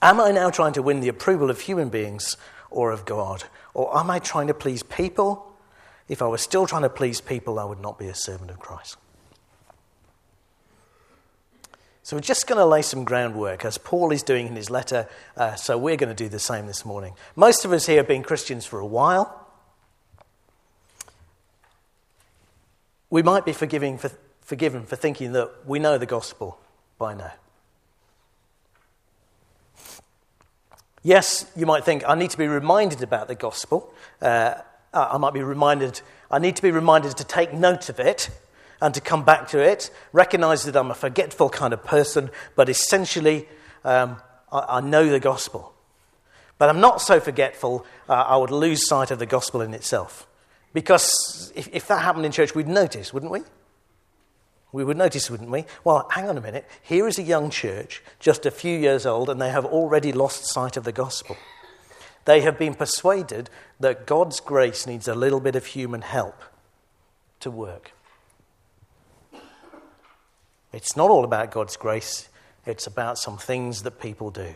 Am 0.00 0.20
I 0.20 0.30
now 0.30 0.48
trying 0.48 0.74
to 0.74 0.82
win 0.82 1.00
the 1.00 1.08
approval 1.08 1.50
of 1.50 1.60
human 1.60 1.88
beings 1.88 2.36
or 2.70 2.92
of 2.92 3.04
God? 3.04 3.42
Or 3.74 3.98
am 3.98 4.10
I 4.10 4.20
trying 4.20 4.46
to 4.46 4.54
please 4.54 4.84
people? 4.84 5.52
If 6.08 6.22
I 6.22 6.26
was 6.26 6.40
still 6.40 6.66
trying 6.66 6.82
to 6.82 6.88
please 6.88 7.20
people, 7.20 7.58
I 7.58 7.64
would 7.64 7.80
not 7.80 7.98
be 7.98 8.06
a 8.06 8.14
servant 8.14 8.50
of 8.50 8.60
Christ. 8.60 8.96
So 12.10 12.16
we're 12.16 12.22
just 12.22 12.48
going 12.48 12.58
to 12.58 12.66
lay 12.66 12.82
some 12.82 13.04
groundwork 13.04 13.64
as 13.64 13.78
Paul 13.78 14.10
is 14.10 14.24
doing 14.24 14.48
in 14.48 14.56
his 14.56 14.68
letter. 14.68 15.08
Uh, 15.36 15.54
so 15.54 15.78
we're 15.78 15.96
going 15.96 16.08
to 16.08 16.24
do 16.24 16.28
the 16.28 16.40
same 16.40 16.66
this 16.66 16.84
morning. 16.84 17.14
Most 17.36 17.64
of 17.64 17.70
us 17.70 17.86
here 17.86 17.98
have 17.98 18.08
been 18.08 18.24
Christians 18.24 18.66
for 18.66 18.80
a 18.80 18.84
while. 18.84 19.46
We 23.10 23.22
might 23.22 23.44
be 23.44 23.52
forgiving 23.52 23.96
for, 23.96 24.10
forgiven 24.40 24.86
for 24.86 24.96
thinking 24.96 25.34
that 25.34 25.52
we 25.64 25.78
know 25.78 25.98
the 25.98 26.04
gospel 26.06 26.58
by 26.98 27.14
now. 27.14 27.32
Yes, 31.04 31.48
you 31.54 31.64
might 31.64 31.84
think, 31.84 32.02
I 32.08 32.16
need 32.16 32.30
to 32.30 32.38
be 32.38 32.48
reminded 32.48 33.04
about 33.04 33.28
the 33.28 33.36
gospel. 33.36 33.94
Uh, 34.20 34.54
I 34.92 35.16
might 35.18 35.32
be 35.32 35.44
reminded, 35.44 36.00
I 36.28 36.40
need 36.40 36.56
to 36.56 36.62
be 36.62 36.72
reminded 36.72 37.16
to 37.18 37.24
take 37.24 37.52
note 37.52 37.88
of 37.88 38.00
it 38.00 38.30
and 38.80 38.94
to 38.94 39.00
come 39.00 39.24
back 39.24 39.48
to 39.48 39.58
it, 39.58 39.90
recognize 40.12 40.64
that 40.64 40.76
I'm 40.76 40.90
a 40.90 40.94
forgetful 40.94 41.50
kind 41.50 41.72
of 41.72 41.84
person, 41.84 42.30
but 42.56 42.68
essentially 42.68 43.48
um, 43.84 44.16
I, 44.50 44.78
I, 44.78 44.80
know 44.80 45.08
the 45.08 45.20
gospel. 45.20 45.74
But 46.58 46.68
I'm 46.68 46.80
not 46.80 47.00
so 47.00 47.20
forgetful, 47.20 47.86
uh, 48.08 48.12
I 48.12 48.36
would 48.36 48.50
lose 48.50 48.86
sight 48.86 49.10
of 49.10 49.18
the 49.18 49.26
gospel 49.26 49.60
in 49.60 49.74
itself. 49.74 50.26
Because 50.72 51.52
if, 51.54 51.68
if 51.72 51.88
that 51.88 52.02
happened 52.02 52.26
in 52.26 52.32
church, 52.32 52.54
we'd 52.54 52.68
notice, 52.68 53.12
wouldn't 53.12 53.32
we? 53.32 53.40
We 54.72 54.84
would 54.84 54.96
notice, 54.96 55.30
wouldn't 55.30 55.50
we? 55.50 55.64
Well, 55.82 56.06
hang 56.10 56.28
on 56.28 56.38
a 56.38 56.40
minute. 56.40 56.64
Here 56.82 57.08
is 57.08 57.18
a 57.18 57.22
young 57.22 57.50
church, 57.50 58.02
just 58.20 58.46
a 58.46 58.50
few 58.50 58.78
years 58.78 59.04
old, 59.04 59.28
and 59.28 59.40
they 59.40 59.50
have 59.50 59.64
already 59.64 60.12
lost 60.12 60.44
sight 60.46 60.76
of 60.76 60.84
the 60.84 60.92
gospel. 60.92 61.36
They 62.24 62.42
have 62.42 62.58
been 62.58 62.74
persuaded 62.74 63.50
that 63.80 64.06
God's 64.06 64.38
grace 64.38 64.86
needs 64.86 65.08
a 65.08 65.14
little 65.14 65.40
bit 65.40 65.56
of 65.56 65.66
human 65.66 66.02
help 66.02 66.40
to 67.40 67.50
work. 67.50 67.92
It's 70.72 70.96
not 70.96 71.10
all 71.10 71.24
about 71.24 71.50
God's 71.50 71.76
grace, 71.76 72.28
it's 72.66 72.86
about 72.86 73.18
some 73.18 73.36
things 73.36 73.82
that 73.82 74.00
people 74.00 74.30
do. 74.30 74.54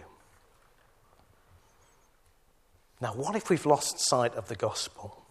Now, 3.00 3.12
what 3.14 3.35
if 3.35 3.50
we've 3.50 3.66
lost 3.66 3.99
sight 3.99 4.35
of 4.35 4.49
the 4.49 4.54
gospel? 4.54 5.23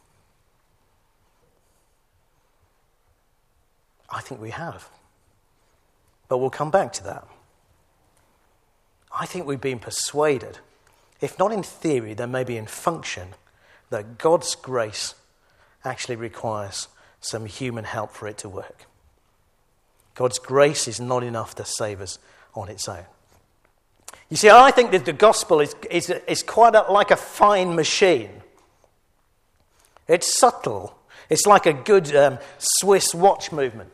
I 4.10 4.22
think 4.22 4.40
we 4.42 4.52
have. 4.52 4.90
But 6.28 6.38
we'll 6.38 6.50
come 6.50 6.72
back 6.72 6.94
to 6.94 7.04
that. 7.06 7.28
I 9.12 9.26
think 9.26 9.46
we've 9.46 9.62
been 9.62 9.80
persuaded, 9.80 10.60
if 11.22 11.38
not 11.40 11.52
in 11.52 11.64
theory, 11.64 12.14
then 12.14 12.32
maybe 12.32 12.58
in 12.58 12.66
function, 12.66 13.30
that 13.90 14.18
God's 14.18 14.56
grace 14.56 15.16
actually 15.86 16.16
requires 16.16 16.88
some 17.22 17.46
human 17.46 17.86
help 17.86 18.12
for 18.12 18.28
it 18.28 18.38
to 18.40 18.50
work. 18.50 18.86
God's 20.16 20.40
grace 20.40 20.88
is 20.88 21.00
not 21.00 21.24
enough 21.24 21.56
to 21.56 21.66
save 21.66 22.02
us 22.02 22.20
on 22.54 22.70
its 22.70 22.88
own. 22.88 23.06
You 24.30 24.38
see, 24.38 24.50
I 24.50 24.72
think 24.72 24.92
that 24.92 25.06
the 25.06 25.14
gospel 25.14 25.60
is, 25.60 25.76
is, 25.90 26.10
is 26.28 26.44
quite 26.44 26.76
a, 26.76 26.92
like 26.92 27.12
a 27.12 27.16
fine 27.16 27.76
machine. 27.76 28.30
It's 30.08 30.38
subtle. 30.38 30.98
It's 31.30 31.46
like 31.46 31.66
a 31.66 31.74
good 31.74 32.16
um, 32.16 32.40
Swiss 32.58 33.14
watch 33.14 33.52
movement. 33.52 33.92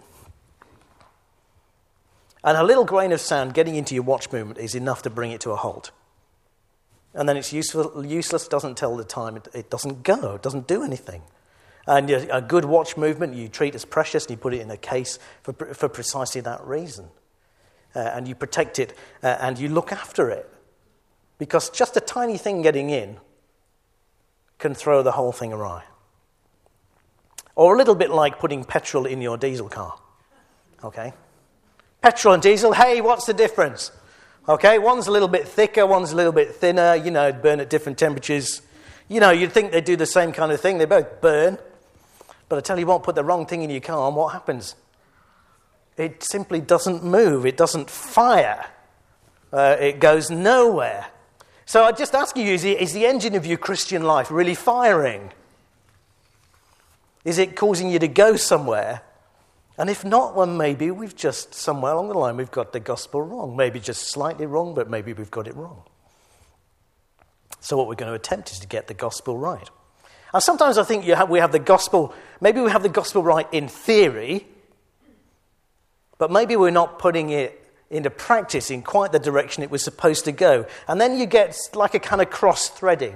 And 2.43 2.57
a 2.57 2.63
little 2.63 2.85
grain 2.85 3.11
of 3.11 3.19
sand 3.19 3.53
getting 3.53 3.75
into 3.75 3.93
your 3.93 4.03
watch 4.03 4.31
movement 4.31 4.59
is 4.59 4.75
enough 4.75 5.01
to 5.03 5.09
bring 5.09 5.31
it 5.31 5.41
to 5.41 5.51
a 5.51 5.55
halt. 5.55 5.91
And 7.13 7.27
then 7.27 7.37
it's 7.37 7.51
useful, 7.51 8.05
useless, 8.05 8.47
doesn't 8.47 8.77
tell 8.77 8.95
the 8.95 9.03
time, 9.03 9.35
it, 9.35 9.47
it 9.53 9.69
doesn't 9.69 10.03
go, 10.03 10.35
it 10.35 10.41
doesn't 10.41 10.67
do 10.67 10.83
anything. 10.83 11.21
And 11.89 12.07
a 12.11 12.39
good 12.39 12.65
watch 12.65 12.97
movement 12.97 13.33
you 13.33 13.47
treat 13.47 13.73
as 13.73 13.83
precious 13.83 14.25
and 14.25 14.31
you 14.31 14.37
put 14.37 14.53
it 14.53 14.61
in 14.61 14.69
a 14.69 14.77
case 14.77 15.17
for, 15.41 15.53
for 15.53 15.89
precisely 15.89 16.39
that 16.41 16.63
reason. 16.63 17.07
Uh, 17.95 18.01
and 18.01 18.27
you 18.27 18.35
protect 18.35 18.77
it 18.77 18.95
uh, 19.23 19.37
and 19.39 19.57
you 19.57 19.69
look 19.69 19.91
after 19.91 20.29
it. 20.29 20.47
Because 21.39 21.71
just 21.71 21.97
a 21.97 21.99
tiny 21.99 22.37
thing 22.37 22.61
getting 22.61 22.91
in 22.91 23.17
can 24.59 24.75
throw 24.75 25.01
the 25.01 25.13
whole 25.13 25.31
thing 25.31 25.51
awry. 25.51 25.83
Or 27.55 27.73
a 27.73 27.77
little 27.79 27.95
bit 27.95 28.11
like 28.11 28.37
putting 28.37 28.65
petrol 28.65 29.07
in 29.07 29.19
your 29.19 29.35
diesel 29.35 29.67
car. 29.67 29.97
Okay? 30.83 31.11
Petrol 32.03 32.35
and 32.35 32.43
diesel, 32.43 32.73
hey, 32.73 33.01
what's 33.01 33.25
the 33.25 33.33
difference? 33.33 33.91
Okay, 34.47 34.77
one's 34.77 35.07
a 35.07 35.11
little 35.11 35.27
bit 35.27 35.47
thicker, 35.47 35.87
one's 35.87 36.11
a 36.11 36.15
little 36.15 36.33
bit 36.33 36.53
thinner, 36.53 36.93
you 36.93 37.09
know, 37.09 37.33
burn 37.33 37.59
at 37.59 37.71
different 37.71 37.97
temperatures. 37.97 38.61
You 39.07 39.19
know, 39.19 39.31
you'd 39.31 39.51
think 39.51 39.71
they 39.71 39.81
do 39.81 39.95
the 39.95 40.05
same 40.05 40.31
kind 40.31 40.51
of 40.51 40.61
thing, 40.61 40.77
they 40.77 40.85
both 40.85 41.19
burn. 41.19 41.57
But 42.49 42.57
I 42.57 42.61
tell 42.61 42.79
you 42.79 42.87
what, 42.87 43.03
put 43.03 43.15
the 43.15 43.23
wrong 43.23 43.45
thing 43.45 43.61
in 43.61 43.69
your 43.69 43.79
car, 43.79 44.07
and 44.07 44.15
what 44.15 44.33
happens? 44.33 44.75
It 45.97 46.23
simply 46.23 46.59
doesn't 46.59 47.03
move, 47.03 47.45
it 47.45 47.57
doesn't 47.57 47.89
fire, 47.89 48.65
uh, 49.53 49.77
it 49.79 49.99
goes 49.99 50.31
nowhere. 50.31 51.07
So 51.65 51.83
I 51.83 51.91
just 51.91 52.15
ask 52.15 52.35
you 52.35 52.45
is 52.45 52.63
the, 52.63 52.81
is 52.81 52.93
the 52.93 53.05
engine 53.05 53.35
of 53.35 53.45
your 53.45 53.59
Christian 53.59 54.03
life 54.03 54.31
really 54.31 54.55
firing? 54.55 55.31
Is 57.23 57.37
it 57.37 57.55
causing 57.55 57.91
you 57.91 57.99
to 57.99 58.07
go 58.07 58.35
somewhere? 58.37 59.01
And 59.77 59.89
if 59.89 60.03
not, 60.03 60.35
well, 60.35 60.47
maybe 60.47 60.89
we've 60.89 61.15
just, 61.15 61.53
somewhere 61.53 61.93
along 61.93 62.07
the 62.07 62.17
line, 62.17 62.37
we've 62.37 62.51
got 62.51 62.73
the 62.73 62.79
gospel 62.79 63.21
wrong. 63.21 63.55
Maybe 63.55 63.79
just 63.79 64.09
slightly 64.09 64.45
wrong, 64.45 64.73
but 64.73 64.89
maybe 64.89 65.13
we've 65.13 65.31
got 65.31 65.47
it 65.47 65.55
wrong. 65.55 65.83
So, 67.61 67.77
what 67.77 67.87
we're 67.87 67.95
going 67.95 68.09
to 68.09 68.15
attempt 68.15 68.51
is 68.51 68.59
to 68.59 68.67
get 68.67 68.87
the 68.87 68.93
gospel 68.93 69.37
right. 69.37 69.69
And 70.33 70.43
sometimes 70.43 70.77
I 70.77 70.83
think 70.83 71.05
have, 71.05 71.29
we 71.29 71.39
have 71.39 71.51
the 71.51 71.59
gospel, 71.59 72.13
maybe 72.39 72.61
we 72.61 72.69
have 72.69 72.83
the 72.83 72.89
gospel 72.89 73.23
right 73.23 73.47
in 73.51 73.67
theory, 73.67 74.47
but 76.17 76.31
maybe 76.31 76.55
we're 76.55 76.69
not 76.69 76.99
putting 76.99 77.29
it 77.29 77.55
into 77.89 78.09
practice 78.09 78.69
in 78.69 78.83
quite 78.83 79.11
the 79.11 79.19
direction 79.19 79.63
it 79.63 79.71
was 79.71 79.83
supposed 79.83 80.25
to 80.25 80.31
go. 80.31 80.65
And 80.87 81.01
then 81.01 81.17
you 81.17 81.25
get 81.25 81.57
like 81.73 81.95
a 81.95 81.99
kind 81.99 82.21
of 82.21 82.29
cross 82.29 82.69
threading. 82.69 83.15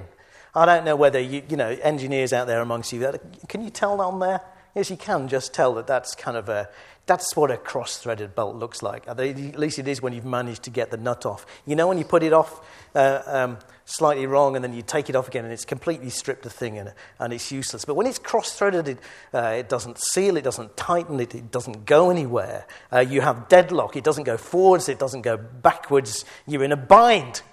I 0.56 0.66
don't 0.66 0.86
know 0.86 0.96
whether 0.96 1.20
you, 1.20 1.44
you 1.50 1.58
know, 1.58 1.70
engineers 1.82 2.34
out 2.34 2.48
there 2.48 2.62
amongst 2.62 2.94
you, 2.94 3.06
uh, 3.06 3.18
can 3.48 3.64
you 3.64 3.70
tell 3.70 4.00
on 4.02 4.20
there? 4.20 4.42
Yes, 4.76 4.90
you 4.90 4.98
can 4.98 5.28
just 5.28 5.54
tell 5.54 5.76
that 5.76 5.86
that's 5.86 6.16
kind 6.16 6.36
of 6.36 6.50
a, 6.50 6.68
that's 7.06 7.36
what 7.36 7.52
a 7.52 7.58
cross-threaded 7.58 8.34
bolt 8.34 8.56
looks 8.56 8.82
like. 8.82 9.08
At 9.08 9.20
least 9.20 9.78
it 9.78 9.88
is 9.88 10.02
when 10.02 10.14
you've 10.14 10.26
managed 10.26 10.64
to 10.64 10.72
get 10.72 10.90
the 10.90 10.98
nut 10.98 11.28
off. 11.28 11.46
You 11.68 11.76
know 11.76 11.88
when 11.88 12.00
you 12.00 12.06
put 12.06 12.24
it 12.24 12.34
off 12.34 12.66
uh, 12.96 13.22
um, 13.28 13.58
slightly 13.86 14.26
wrong 14.26 14.56
and 14.56 14.64
then 14.64 14.74
you 14.74 14.82
take 14.82 15.10
it 15.10 15.16
off 15.16 15.28
again 15.28 15.44
and 15.44 15.54
it's 15.54 15.66
completely 15.66 16.10
stripped 16.10 16.42
the 16.42 16.50
thing 16.50 16.80
and, 16.80 16.92
and 17.20 17.34
it's 17.34 17.52
useless. 17.52 17.86
But 17.86 17.96
when 17.96 18.08
it's 18.08 18.18
cross-threaded, 18.18 18.88
it, 18.88 19.00
uh, 19.32 19.56
it 19.58 19.70
doesn't 19.70 20.00
seal, 20.00 20.38
it 20.38 20.44
doesn't 20.44 20.76
tighten, 20.76 21.20
it, 21.20 21.36
it 21.36 21.52
doesn't 21.52 21.86
go 21.86 22.10
anywhere. 22.10 22.66
Uh, 22.92 23.00
you 23.00 23.22
have 23.22 23.48
deadlock. 23.50 23.96
It 23.96 24.04
doesn't 24.04 24.24
go 24.24 24.38
forwards, 24.38 24.90
it 24.90 24.98
doesn't 24.98 25.22
go 25.22 25.38
backwards. 25.38 26.26
You're 26.48 26.64
in 26.64 26.72
a 26.72 26.78
bind. 26.78 27.44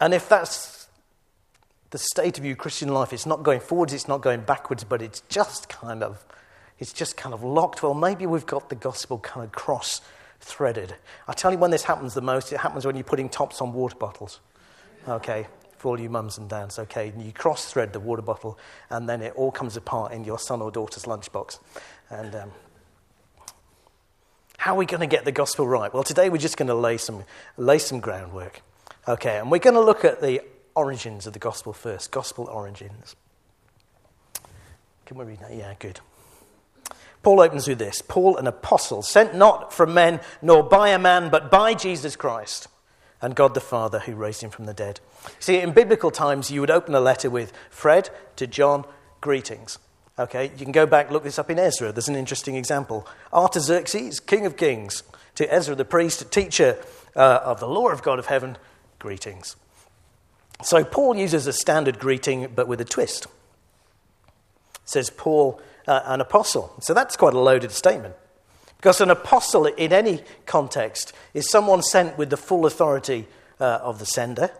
And 0.00 0.14
if 0.14 0.28
that's 0.28 0.79
the 1.90 1.98
state 1.98 2.38
of 2.38 2.44
your 2.44 2.56
Christian 2.56 2.88
life. 2.88 3.12
It's 3.12 3.26
not 3.26 3.42
going 3.42 3.60
forwards, 3.60 3.92
it's 3.92 4.08
not 4.08 4.20
going 4.20 4.42
backwards, 4.42 4.84
but 4.84 5.02
it's 5.02 5.20
just 5.28 5.68
kind 5.68 6.02
of, 6.02 6.24
it's 6.78 6.92
just 6.92 7.16
kind 7.16 7.34
of 7.34 7.42
locked. 7.42 7.82
Well, 7.82 7.94
maybe 7.94 8.26
we've 8.26 8.46
got 8.46 8.68
the 8.68 8.76
gospel 8.76 9.18
kind 9.18 9.44
of 9.44 9.52
cross 9.52 10.00
threaded. 10.40 10.94
I 11.28 11.32
tell 11.32 11.52
you 11.52 11.58
when 11.58 11.70
this 11.70 11.84
happens 11.84 12.14
the 12.14 12.22
most, 12.22 12.52
it 12.52 12.58
happens 12.58 12.86
when 12.86 12.96
you're 12.96 13.04
putting 13.04 13.28
tops 13.28 13.60
on 13.60 13.72
water 13.72 13.96
bottles. 13.96 14.40
Okay, 15.08 15.46
for 15.76 15.88
all 15.88 16.00
you 16.00 16.10
mums 16.10 16.38
and 16.38 16.48
dads, 16.48 16.78
okay, 16.78 17.08
and 17.08 17.22
you 17.22 17.32
cross 17.32 17.70
thread 17.72 17.92
the 17.92 18.00
water 18.00 18.22
bottle, 18.22 18.58
and 18.90 19.08
then 19.08 19.22
it 19.22 19.32
all 19.34 19.50
comes 19.50 19.76
apart 19.76 20.12
in 20.12 20.24
your 20.24 20.38
son 20.38 20.60
or 20.62 20.70
daughter's 20.70 21.04
lunchbox. 21.04 21.58
And 22.10 22.34
um, 22.34 22.50
how 24.58 24.74
are 24.74 24.78
we 24.78 24.86
going 24.86 25.00
to 25.00 25.06
get 25.06 25.24
the 25.24 25.32
gospel 25.32 25.66
right? 25.66 25.92
Well, 25.92 26.02
today 26.02 26.28
we're 26.28 26.36
just 26.36 26.58
going 26.58 26.68
to 26.68 26.74
lay 26.74 26.98
some, 26.98 27.24
lay 27.56 27.78
some 27.78 27.98
groundwork. 28.00 28.62
Okay, 29.08 29.38
and 29.38 29.50
we're 29.50 29.58
going 29.58 29.74
to 29.74 29.80
look 29.80 30.04
at 30.04 30.20
the 30.20 30.42
origins 30.74 31.26
of 31.26 31.32
the 31.32 31.38
gospel 31.38 31.72
first. 31.72 32.10
Gospel 32.10 32.48
origins. 32.50 33.16
Can 35.06 35.18
we 35.18 35.24
read 35.24 35.40
that? 35.40 35.54
Yeah, 35.54 35.74
good. 35.78 36.00
Paul 37.22 37.40
opens 37.40 37.68
with 37.68 37.78
this 37.78 38.02
Paul, 38.02 38.36
an 38.36 38.46
apostle, 38.46 39.02
sent 39.02 39.34
not 39.34 39.72
from 39.72 39.92
men 39.92 40.20
nor 40.40 40.62
by 40.62 40.90
a 40.90 40.98
man, 40.98 41.30
but 41.30 41.50
by 41.50 41.74
Jesus 41.74 42.16
Christ 42.16 42.68
and 43.20 43.34
God 43.34 43.54
the 43.54 43.60
Father 43.60 44.00
who 44.00 44.14
raised 44.14 44.42
him 44.42 44.50
from 44.50 44.66
the 44.66 44.74
dead. 44.74 45.00
See, 45.38 45.58
in 45.58 45.72
biblical 45.72 46.10
times, 46.10 46.50
you 46.50 46.60
would 46.60 46.70
open 46.70 46.94
a 46.94 47.00
letter 47.00 47.28
with 47.28 47.52
Fred 47.68 48.10
to 48.36 48.46
John, 48.46 48.84
greetings. 49.20 49.78
Okay, 50.18 50.50
you 50.56 50.64
can 50.64 50.72
go 50.72 50.86
back, 50.86 51.10
look 51.10 51.24
this 51.24 51.38
up 51.38 51.50
in 51.50 51.58
Ezra. 51.58 51.92
There's 51.92 52.08
an 52.08 52.16
interesting 52.16 52.56
example. 52.56 53.06
Artaxerxes, 53.32 54.20
king 54.20 54.46
of 54.46 54.56
kings, 54.56 55.02
to 55.34 55.52
Ezra 55.52 55.74
the 55.74 55.84
priest, 55.84 56.30
teacher 56.30 56.82
uh, 57.16 57.40
of 57.42 57.60
the 57.60 57.68
law 57.68 57.88
of 57.88 58.02
God 58.02 58.18
of 58.18 58.26
heaven, 58.26 58.56
greetings. 58.98 59.56
So 60.62 60.84
Paul 60.84 61.16
uses 61.16 61.46
a 61.46 61.52
standard 61.52 61.98
greeting, 61.98 62.52
but 62.54 62.68
with 62.68 62.80
a 62.80 62.84
twist. 62.84 63.26
says 64.84 65.10
Paul, 65.10 65.60
uh, 65.86 66.02
an 66.04 66.20
apostle. 66.20 66.74
So 66.80 66.94
that's 66.94 67.16
quite 67.16 67.34
a 67.34 67.38
loaded 67.38 67.70
statement. 67.70 68.14
Because 68.76 69.00
an 69.00 69.10
apostle, 69.10 69.66
in 69.66 69.92
any 69.92 70.22
context, 70.46 71.12
is 71.34 71.50
someone 71.50 71.82
sent 71.82 72.16
with 72.16 72.30
the 72.30 72.36
full 72.36 72.66
authority 72.66 73.26
uh, 73.60 73.80
of 73.82 73.98
the 73.98 74.06
sender. 74.06 74.50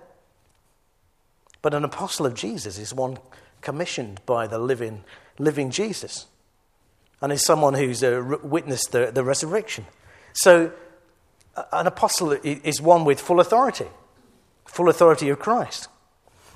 But 1.62 1.74
an 1.74 1.84
apostle 1.84 2.26
of 2.26 2.34
Jesus 2.34 2.78
is 2.78 2.94
one 2.94 3.18
commissioned 3.60 4.20
by 4.26 4.46
the 4.46 4.58
living, 4.58 5.04
living 5.38 5.70
Jesus 5.70 6.26
and 7.20 7.32
is 7.32 7.44
someone 7.44 7.74
who's 7.74 8.02
uh, 8.02 8.38
witnessed 8.42 8.92
the, 8.92 9.10
the 9.12 9.24
resurrection. 9.24 9.86
So, 10.32 10.72
an 11.72 11.86
apostle 11.86 12.32
is 12.32 12.80
one 12.80 13.04
with 13.04 13.20
full 13.20 13.40
authority 13.40 13.86
full 14.66 14.88
authority 14.88 15.28
of 15.28 15.38
Christ. 15.38 15.88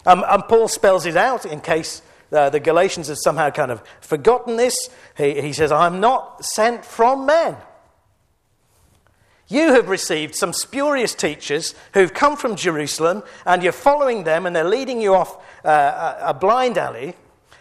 Um, 0.07 0.25
and 0.29 0.45
Paul 0.45 0.69
spells 0.69 1.07
it 1.07 1.17
out 1.17 1.47
in 1.47 1.61
case 1.61 2.03
uh, 2.33 2.51
the 2.51 2.61
Galatians 2.61 3.09
have 3.09 3.19
somehow 3.19 3.51
kind 3.51 3.71
of 3.71 3.83
forgotten 4.01 4.57
this. 4.57 4.91
He, 5.17 5.41
he 5.41 5.53
says, 5.53 5.73
I'm 5.73 6.01
not 6.01 6.45
sent 6.45 6.85
from 6.85 7.27
men. 7.27 7.57
You 9.49 9.75
have 9.75 9.89
received 9.89 10.35
some 10.35 10.53
spurious 10.53 11.15
teachers 11.15 11.75
who've 11.93 12.15
come 12.15 12.37
from 12.37 12.57
Jerusalem, 12.57 13.23
and 13.45 13.63
you're 13.63 13.73
following 13.73 14.25
them, 14.25 14.47
and 14.47 14.57
they're 14.57 14.65
leading 14.65 15.01
you 15.01 15.15
off 15.15 15.37
uh, 15.65 16.17
a 16.21 16.35
blind 16.35 16.79
alley. 16.79 17.15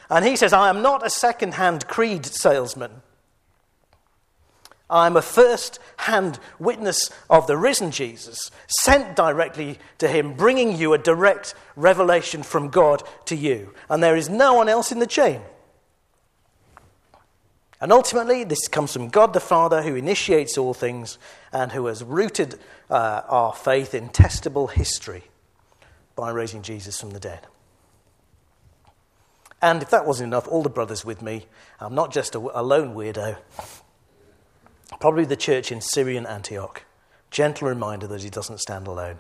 And 0.09 0.23
he 0.25 0.35
says, 0.35 0.53
I 0.53 0.69
am 0.69 0.81
not 0.81 1.05
a 1.05 1.09
second 1.09 1.55
hand 1.55 1.87
creed 1.87 2.25
salesman. 2.25 3.01
I'm 4.93 5.17
a 5.17 5.23
first 5.23 5.79
hand 5.97 6.39
witness 6.59 7.09
of 7.27 7.47
the 7.47 7.57
risen 7.57 7.89
Jesus, 7.89 8.51
sent 8.67 9.15
directly 9.15 9.79
to 9.97 10.07
him, 10.07 10.35
bringing 10.35 10.77
you 10.77 10.93
a 10.93 10.99
direct 10.99 11.55
revelation 11.75 12.43
from 12.43 12.69
God 12.69 13.01
to 13.25 13.35
you. 13.35 13.73
And 13.89 14.03
there 14.03 14.15
is 14.15 14.29
no 14.29 14.53
one 14.53 14.69
else 14.69 14.91
in 14.91 14.99
the 14.99 15.07
chain. 15.07 15.41
And 17.81 17.91
ultimately, 17.91 18.43
this 18.43 18.67
comes 18.67 18.93
from 18.93 19.09
God 19.09 19.33
the 19.33 19.39
Father, 19.39 19.81
who 19.81 19.95
initiates 19.95 20.59
all 20.59 20.75
things 20.75 21.17
and 21.51 21.71
who 21.71 21.87
has 21.87 22.03
rooted 22.03 22.59
uh, 22.89 23.23
our 23.27 23.51
faith 23.51 23.95
in 23.95 24.09
testable 24.09 24.71
history 24.71 25.23
by 26.15 26.29
raising 26.29 26.61
Jesus 26.61 27.01
from 27.01 27.09
the 27.09 27.19
dead. 27.19 27.47
And 29.59 29.81
if 29.81 29.89
that 29.89 30.05
wasn't 30.05 30.27
enough, 30.27 30.47
all 30.47 30.61
the 30.61 30.69
brothers 30.69 31.03
with 31.03 31.21
me, 31.21 31.47
I'm 31.79 31.95
not 31.95 32.13
just 32.13 32.35
a, 32.35 32.37
a 32.37 32.61
lone 32.61 32.95
weirdo, 32.95 33.37
Probably 34.99 35.25
the 35.25 35.35
church 35.35 35.71
in 35.71 35.81
Syrian 35.81 36.25
Antioch. 36.25 36.83
Gentle 37.31 37.67
reminder 37.67 38.07
that 38.07 38.21
he 38.21 38.29
doesn't 38.29 38.59
stand 38.59 38.87
alone. 38.87 39.17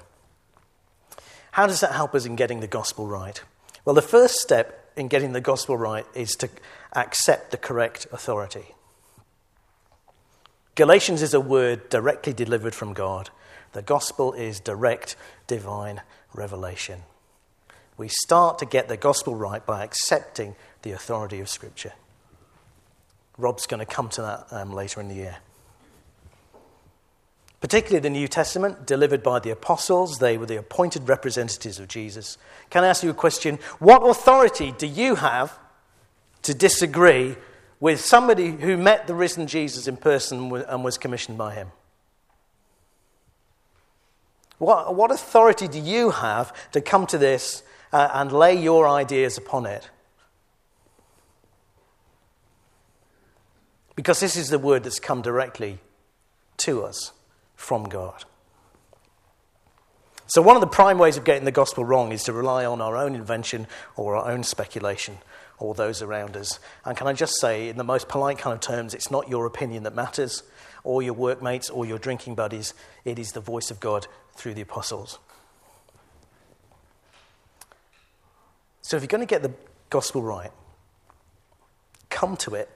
How 1.51 1.67
does 1.67 1.81
that 1.81 1.93
help 1.93 2.15
us 2.15 2.25
in 2.25 2.35
getting 2.35 2.59
the 2.59 2.67
gospel 2.67 3.07
right? 3.07 3.41
Well, 3.85 3.95
the 3.95 4.01
first 4.01 4.35
step 4.35 4.91
in 4.95 5.07
getting 5.07 5.33
the 5.33 5.41
gospel 5.41 5.77
right 5.77 6.05
is 6.15 6.35
to 6.37 6.49
accept 6.95 7.51
the 7.51 7.57
correct 7.57 8.07
authority. 8.11 8.73
Galatians 10.75 11.21
is 11.21 11.33
a 11.33 11.39
word 11.39 11.89
directly 11.89 12.33
delivered 12.33 12.73
from 12.73 12.93
God. 12.93 13.29
The 13.73 13.81
gospel 13.81 14.33
is 14.33 14.59
direct 14.59 15.15
divine 15.47 16.01
revelation. 16.33 17.03
We 17.97 18.07
start 18.07 18.57
to 18.59 18.65
get 18.65 18.87
the 18.87 18.97
gospel 18.97 19.35
right 19.35 19.63
by 19.63 19.83
accepting 19.83 20.55
the 20.81 20.91
authority 20.91 21.39
of 21.39 21.49
Scripture. 21.49 21.93
Rob's 23.37 23.67
going 23.67 23.79
to 23.79 23.85
come 23.85 24.09
to 24.09 24.21
that 24.21 24.47
um, 24.51 24.73
later 24.73 24.99
in 25.01 25.07
the 25.07 25.15
year 25.15 25.37
particularly 27.63 28.01
the 28.01 28.09
New 28.09 28.27
Testament, 28.27 28.85
delivered 28.85 29.23
by 29.23 29.39
the 29.39 29.49
apostles. 29.49 30.17
They 30.17 30.37
were 30.37 30.45
the 30.45 30.57
appointed 30.57 31.07
representatives 31.07 31.79
of 31.79 31.87
Jesus. 31.87 32.37
Can 32.69 32.83
I 32.83 32.87
ask 32.87 33.03
you 33.03 33.09
a 33.09 33.13
question? 33.13 33.57
What 33.79 33.99
authority 33.99 34.73
do 34.77 34.85
you 34.85 35.15
have 35.15 35.57
to 36.41 36.53
disagree 36.53 37.37
with 37.79 38.01
somebody 38.01 38.51
who 38.51 38.75
met 38.75 39.07
the 39.07 39.15
risen 39.15 39.47
Jesus 39.47 39.87
in 39.87 39.95
person 39.95 40.53
and 40.53 40.83
was 40.83 40.97
commissioned 40.97 41.37
by 41.37 41.53
him? 41.53 41.69
What, 44.57 44.93
what 44.93 45.09
authority 45.09 45.69
do 45.69 45.79
you 45.79 46.09
have 46.11 46.53
to 46.73 46.81
come 46.81 47.07
to 47.07 47.17
this 47.17 47.63
uh, 47.93 48.09
and 48.13 48.29
lay 48.33 48.61
your 48.61 48.89
ideas 48.89 49.37
upon 49.37 49.67
it? 49.67 49.89
Because 53.95 54.19
this 54.19 54.35
is 54.35 54.49
the 54.49 54.59
word 54.59 54.83
that's 54.83 54.99
come 54.99 55.21
directly 55.21 55.79
to 56.57 56.83
us 56.83 57.13
from 57.63 57.85
God. 57.85 58.25
So, 60.27 60.41
one 60.41 60.55
of 60.55 60.61
the 60.61 60.67
prime 60.67 60.97
ways 60.97 61.15
of 61.15 61.23
getting 61.23 61.45
the 61.45 61.51
gospel 61.51 61.85
wrong 61.85 62.11
is 62.11 62.23
to 62.23 62.33
rely 62.33 62.65
on 62.65 62.81
our 62.81 62.97
own 62.97 63.15
invention 63.15 63.67
or 63.95 64.15
our 64.15 64.29
own 64.29 64.43
speculation 64.43 65.17
or 65.59 65.73
those 65.73 66.01
around 66.01 66.35
us. 66.35 66.59
And 66.83 66.97
can 66.97 67.07
I 67.07 67.13
just 67.13 67.39
say, 67.39 67.69
in 67.69 67.77
the 67.77 67.83
most 67.83 68.09
polite 68.09 68.37
kind 68.37 68.53
of 68.53 68.59
terms, 68.59 68.93
it's 68.93 69.09
not 69.09 69.29
your 69.29 69.45
opinion 69.45 69.83
that 69.83 69.95
matters, 69.95 70.43
or 70.83 71.01
your 71.01 71.13
workmates, 71.13 71.69
or 71.69 71.85
your 71.85 71.97
drinking 71.97 72.35
buddies. 72.35 72.73
It 73.05 73.17
is 73.17 73.31
the 73.31 73.39
voice 73.39 73.71
of 73.71 73.79
God 73.79 74.07
through 74.35 74.55
the 74.55 74.61
apostles. 74.61 75.19
So, 78.81 78.97
if 78.97 79.03
you're 79.03 79.07
going 79.07 79.25
to 79.25 79.25
get 79.25 79.41
the 79.41 79.53
gospel 79.89 80.21
right, 80.21 80.51
come 82.09 82.35
to 82.37 82.55
it 82.55 82.69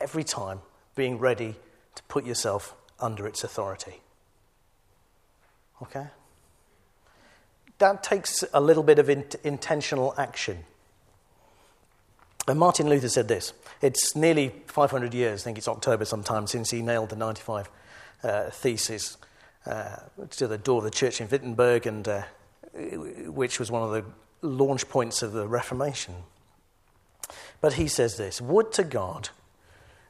every 0.00 0.24
time 0.24 0.60
being 0.94 1.18
ready 1.18 1.56
to 1.94 2.02
put 2.04 2.24
yourself 2.24 2.74
under 3.02 3.26
its 3.26 3.44
authority. 3.44 4.00
Okay? 5.82 6.06
That 7.78 8.02
takes 8.02 8.44
a 8.54 8.60
little 8.60 8.82
bit 8.82 8.98
of 8.98 9.10
in- 9.10 9.24
intentional 9.42 10.14
action. 10.16 10.64
And 12.46 12.58
Martin 12.58 12.88
Luther 12.88 13.08
said 13.08 13.28
this 13.28 13.52
it's 13.80 14.14
nearly 14.16 14.52
500 14.66 15.14
years, 15.14 15.42
I 15.42 15.44
think 15.44 15.58
it's 15.58 15.68
October 15.68 16.04
sometime, 16.04 16.46
since 16.46 16.70
he 16.70 16.82
nailed 16.82 17.10
the 17.10 17.16
95 17.16 17.68
uh, 18.22 18.50
thesis 18.50 19.16
uh, 19.66 19.96
to 20.30 20.46
the 20.46 20.58
door 20.58 20.78
of 20.78 20.84
the 20.84 20.90
church 20.90 21.20
in 21.20 21.28
Wittenberg, 21.28 21.86
and, 21.86 22.06
uh, 22.06 22.22
which 23.26 23.58
was 23.58 23.70
one 23.70 23.82
of 23.82 23.90
the 23.90 24.04
launch 24.46 24.88
points 24.88 25.22
of 25.22 25.32
the 25.32 25.46
Reformation. 25.46 26.14
But 27.60 27.74
he 27.74 27.86
says 27.88 28.16
this 28.16 28.40
Would 28.40 28.72
to 28.72 28.84
God 28.84 29.30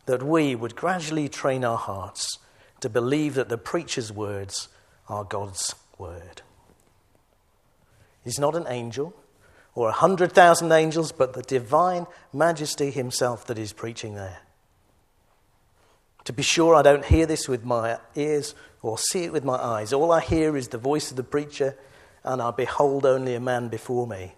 that 0.06 0.22
we 0.22 0.54
would 0.54 0.74
gradually 0.74 1.28
train 1.28 1.64
our 1.64 1.76
hearts 1.76 2.38
to 2.82 2.90
believe 2.90 3.34
that 3.34 3.48
the 3.48 3.56
preacher's 3.56 4.12
words 4.12 4.68
are 5.08 5.24
God's 5.24 5.74
word. 5.98 6.42
He's 8.24 8.38
not 8.38 8.54
an 8.54 8.66
angel 8.68 9.14
or 9.74 9.88
a 9.88 9.92
hundred 9.92 10.32
thousand 10.32 10.70
angels, 10.70 11.12
but 11.12 11.32
the 11.32 11.42
divine 11.42 12.06
majesty 12.32 12.90
himself 12.90 13.46
that 13.46 13.58
is 13.58 13.72
preaching 13.72 14.14
there. 14.14 14.40
To 16.24 16.32
be 16.32 16.42
sure, 16.42 16.74
I 16.74 16.82
don't 16.82 17.04
hear 17.04 17.24
this 17.24 17.48
with 17.48 17.64
my 17.64 17.98
ears 18.14 18.54
or 18.82 18.98
see 18.98 19.24
it 19.24 19.32
with 19.32 19.44
my 19.44 19.56
eyes. 19.56 19.92
All 19.92 20.12
I 20.12 20.20
hear 20.20 20.56
is 20.56 20.68
the 20.68 20.78
voice 20.78 21.10
of 21.10 21.16
the 21.16 21.24
preacher, 21.24 21.76
and 22.24 22.42
I 22.42 22.50
behold 22.50 23.06
only 23.06 23.34
a 23.34 23.40
man 23.40 23.68
before 23.68 24.06
me. 24.06 24.34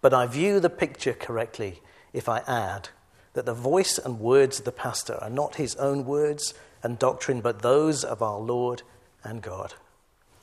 But 0.00 0.14
I 0.14 0.26
view 0.26 0.60
the 0.60 0.70
picture 0.70 1.14
correctly 1.14 1.82
if 2.12 2.28
I 2.28 2.42
add 2.46 2.90
that 3.34 3.44
the 3.44 3.54
voice 3.54 3.98
and 3.98 4.20
words 4.20 4.60
of 4.60 4.64
the 4.64 4.72
pastor 4.72 5.18
are 5.20 5.30
not 5.30 5.56
his 5.56 5.74
own 5.76 6.04
words 6.04 6.54
and 6.82 6.98
doctrine, 6.98 7.40
but 7.40 7.62
those 7.62 8.04
of 8.04 8.22
our 8.22 8.38
Lord 8.38 8.82
and 9.24 9.42
God. 9.42 9.74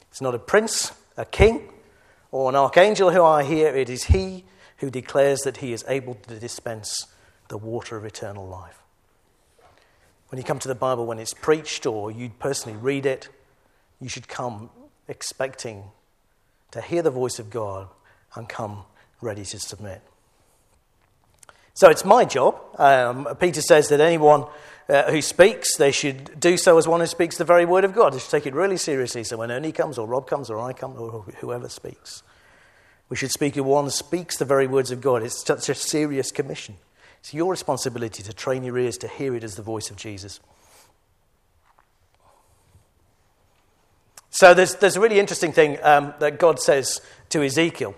It's 0.10 0.22
not 0.22 0.36
a 0.36 0.40
prince, 0.40 0.92
a 1.18 1.26
king, 1.26 1.70
or 2.32 2.50
an 2.50 2.56
archangel 2.56 3.12
who 3.12 3.24
I 3.24 3.44
hear, 3.44 3.76
it 3.76 3.90
is 3.90 4.06
he 4.06 4.46
who 4.78 4.90
declares 4.90 5.42
that 5.42 5.58
he 5.58 5.72
is 5.72 5.86
able 5.88 6.16
to 6.16 6.40
dispense 6.40 7.08
the 7.48 7.58
water 7.58 7.96
of 7.96 8.06
eternal 8.06 8.48
life. 8.48 8.80
When 10.30 10.38
you 10.38 10.44
come 10.44 10.60
to 10.60 10.68
the 10.68 10.76
Bible, 10.76 11.06
when 11.06 11.20
it's 11.20 11.34
preached 11.34 11.86
or 11.86 12.12
you 12.12 12.32
personally 12.40 12.78
read 12.78 13.06
it, 13.06 13.30
you 14.02 14.10
should 14.10 14.28
come 14.28 14.72
expecting 15.08 15.84
to 16.72 16.82
hear 16.82 17.04
the 17.04 17.12
voice 17.12 17.38
of 17.38 17.50
God 17.50 17.88
and 18.36 18.50
come 18.50 18.84
ready 19.22 19.46
to 19.46 19.60
submit. 19.60 20.02
So 21.76 21.90
it's 21.90 22.04
my 22.04 22.26
job. 22.26 22.60
Um, 22.78 23.28
Peter 23.40 23.62
says 23.62 23.90
that 23.90 24.02
anyone 24.02 24.46
uh, 24.90 25.12
who 25.12 25.22
speaks, 25.22 25.78
they 25.78 25.92
should 25.92 26.40
do 26.40 26.58
so 26.58 26.78
as 26.78 26.88
one 26.88 27.00
who 27.00 27.06
speaks 27.06 27.38
the 27.38 27.46
very 27.46 27.66
word 27.66 27.86
of 27.86 27.94
God. 27.94 28.14
They 28.14 28.20
should 28.20 28.32
take 28.32 28.46
it 28.46 28.54
really 28.54 28.78
seriously. 28.78 29.24
So 29.24 29.38
when 29.38 29.52
Ernie 29.52 29.72
comes, 29.72 29.98
or 29.98 30.08
Rob 30.08 30.28
comes, 30.28 30.50
or 30.50 30.60
I 30.60 30.74
come, 30.74 30.96
or 31.00 31.22
whoever 31.40 31.70
speaks, 31.70 32.24
we 33.10 33.16
should 33.16 33.32
speak 33.32 33.58
as 33.58 33.64
one 33.64 33.90
speaks 33.90 34.38
the 34.38 34.46
very 34.46 34.68
words 34.68 34.92
of 34.92 35.02
God. 35.02 35.24
It's 35.24 35.46
such 35.46 35.70
a 35.70 35.76
serious 35.76 36.32
commission. 36.32 36.76
It's 37.20 37.34
your 37.34 37.52
responsibility 37.52 38.24
to 38.24 38.34
train 38.34 38.64
your 38.64 38.78
ears 38.78 38.98
to 38.98 39.08
hear 39.08 39.36
it 39.36 39.44
as 39.44 39.56
the 39.56 39.62
voice 39.62 39.90
of 39.90 39.96
Jesus. 39.96 40.40
So 44.30 44.54
there's, 44.54 44.76
there's 44.76 44.96
a 44.96 45.00
really 45.00 45.20
interesting 45.20 45.52
thing 45.52 45.78
um, 45.84 46.14
that 46.20 46.40
God 46.40 46.60
says 46.60 47.02
to 47.30 47.44
Ezekiel. 47.44 47.96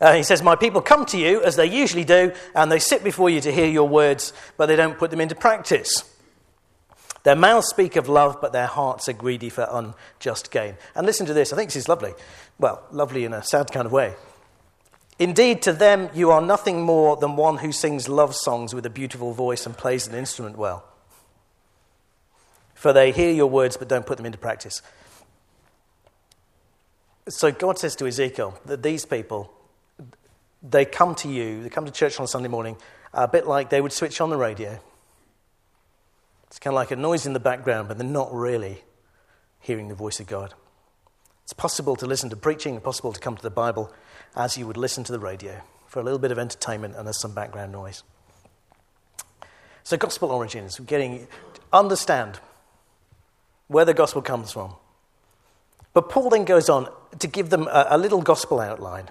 Uh, 0.00 0.14
he 0.14 0.22
says, 0.22 0.42
My 0.42 0.56
people 0.56 0.80
come 0.80 1.06
to 1.06 1.18
you 1.18 1.42
as 1.42 1.56
they 1.56 1.66
usually 1.66 2.04
do, 2.04 2.32
and 2.54 2.70
they 2.70 2.78
sit 2.78 3.04
before 3.04 3.30
you 3.30 3.40
to 3.40 3.52
hear 3.52 3.66
your 3.66 3.88
words, 3.88 4.32
but 4.56 4.66
they 4.66 4.76
don't 4.76 4.98
put 4.98 5.10
them 5.10 5.20
into 5.20 5.34
practice. 5.34 6.04
Their 7.22 7.36
mouths 7.36 7.68
speak 7.68 7.96
of 7.96 8.08
love, 8.08 8.38
but 8.40 8.52
their 8.52 8.66
hearts 8.66 9.08
are 9.08 9.12
greedy 9.12 9.48
for 9.48 9.66
unjust 9.70 10.50
gain. 10.50 10.76
And 10.94 11.06
listen 11.06 11.26
to 11.26 11.34
this. 11.34 11.52
I 11.52 11.56
think 11.56 11.68
this 11.68 11.76
is 11.76 11.88
lovely. 11.88 12.14
Well, 12.58 12.82
lovely 12.90 13.24
in 13.24 13.32
a 13.32 13.44
sad 13.44 13.70
kind 13.70 13.86
of 13.86 13.92
way. 13.92 14.14
Indeed, 15.18 15.62
to 15.62 15.72
them, 15.72 16.10
you 16.14 16.30
are 16.32 16.40
nothing 16.40 16.82
more 16.82 17.16
than 17.16 17.36
one 17.36 17.58
who 17.58 17.70
sings 17.70 18.08
love 18.08 18.34
songs 18.34 18.74
with 18.74 18.84
a 18.86 18.90
beautiful 18.90 19.32
voice 19.32 19.66
and 19.66 19.76
plays 19.76 20.08
an 20.08 20.14
instrument 20.14 20.58
well. 20.58 20.84
For 22.74 22.92
they 22.92 23.12
hear 23.12 23.30
your 23.30 23.48
words, 23.48 23.76
but 23.76 23.88
don't 23.88 24.06
put 24.06 24.16
them 24.16 24.26
into 24.26 24.38
practice. 24.38 24.82
So 27.28 27.52
God 27.52 27.78
says 27.78 27.94
to 27.96 28.06
Ezekiel 28.06 28.58
that 28.64 28.82
these 28.82 29.04
people 29.04 29.52
they 30.62 30.84
come 30.84 31.14
to 31.16 31.28
you, 31.28 31.62
they 31.62 31.68
come 31.68 31.86
to 31.86 31.92
church 31.92 32.20
on 32.20 32.26
Sunday 32.26 32.48
morning, 32.48 32.76
a 33.12 33.28
bit 33.28 33.46
like 33.46 33.70
they 33.70 33.80
would 33.80 33.92
switch 33.92 34.20
on 34.20 34.30
the 34.30 34.36
radio. 34.36 34.78
It's 36.46 36.58
kind 36.58 36.72
of 36.72 36.76
like 36.76 36.90
a 36.90 36.96
noise 36.96 37.26
in 37.26 37.32
the 37.32 37.40
background, 37.40 37.88
but 37.88 37.98
they're 37.98 38.06
not 38.06 38.32
really 38.32 38.84
hearing 39.60 39.88
the 39.88 39.94
voice 39.94 40.20
of 40.20 40.26
God. 40.26 40.54
It's 41.44 41.52
possible 41.52 41.96
to 41.96 42.06
listen 42.06 42.30
to 42.30 42.36
preaching, 42.36 42.78
possible 42.80 43.12
to 43.12 43.20
come 43.20 43.36
to 43.36 43.42
the 43.42 43.50
Bible 43.50 43.92
as 44.36 44.56
you 44.56 44.66
would 44.66 44.76
listen 44.76 45.04
to 45.04 45.12
the 45.12 45.18
radio 45.18 45.60
for 45.86 46.00
a 46.00 46.02
little 46.02 46.18
bit 46.18 46.30
of 46.30 46.38
entertainment 46.38 46.96
and 46.96 47.06
there's 47.06 47.18
some 47.18 47.34
background 47.34 47.72
noise. 47.72 48.02
So, 49.82 49.96
gospel 49.96 50.30
origins, 50.30 50.78
getting 50.80 51.26
understand 51.72 52.38
where 53.66 53.84
the 53.84 53.94
gospel 53.94 54.22
comes 54.22 54.52
from. 54.52 54.74
But 55.92 56.08
Paul 56.08 56.30
then 56.30 56.44
goes 56.44 56.68
on 56.68 56.88
to 57.18 57.26
give 57.26 57.50
them 57.50 57.66
a, 57.66 57.86
a 57.90 57.98
little 57.98 58.22
gospel 58.22 58.60
outline. 58.60 59.08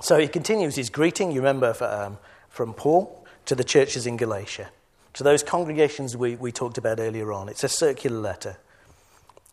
So 0.00 0.18
he 0.18 0.28
continues 0.28 0.76
his 0.76 0.90
greeting, 0.90 1.32
you 1.32 1.40
remember, 1.40 1.72
for, 1.72 1.86
um, 1.86 2.18
from 2.48 2.74
Paul 2.74 3.26
to 3.46 3.54
the 3.54 3.64
churches 3.64 4.06
in 4.06 4.16
Galatia, 4.16 4.68
to 5.14 5.22
those 5.22 5.42
congregations 5.42 6.16
we, 6.16 6.36
we 6.36 6.52
talked 6.52 6.78
about 6.78 7.00
earlier 7.00 7.32
on. 7.32 7.48
It's 7.48 7.64
a 7.64 7.68
circular 7.68 8.18
letter. 8.18 8.58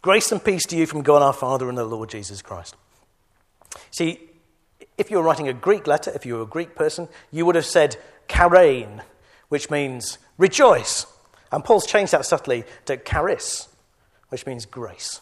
Grace 0.01 0.31
and 0.31 0.43
peace 0.43 0.65
to 0.65 0.75
you 0.75 0.85
from 0.85 1.01
God 1.01 1.21
our 1.21 1.33
Father 1.33 1.69
and 1.69 1.77
the 1.77 1.85
Lord 1.85 2.09
Jesus 2.09 2.41
Christ. 2.41 2.75
See, 3.89 4.19
if 4.97 5.09
you 5.09 5.17
were 5.17 5.23
writing 5.23 5.47
a 5.47 5.53
Greek 5.53 5.87
letter, 5.87 6.11
if 6.13 6.25
you 6.25 6.35
were 6.35 6.41
a 6.41 6.47
Greek 6.47 6.75
person, 6.75 7.07
you 7.31 7.45
would 7.45 7.55
have 7.55 7.65
said 7.65 7.95
chairein, 8.27 9.01
which 9.47 9.69
means 9.69 10.17
rejoice. 10.37 11.05
And 11.53 11.63
Paul's 11.63 11.85
changed 11.85 12.11
that 12.11 12.25
subtly 12.25 12.65
to 12.85 12.97
charis, 12.97 13.69
which 14.27 14.45
means 14.45 14.65
grace. 14.65 15.21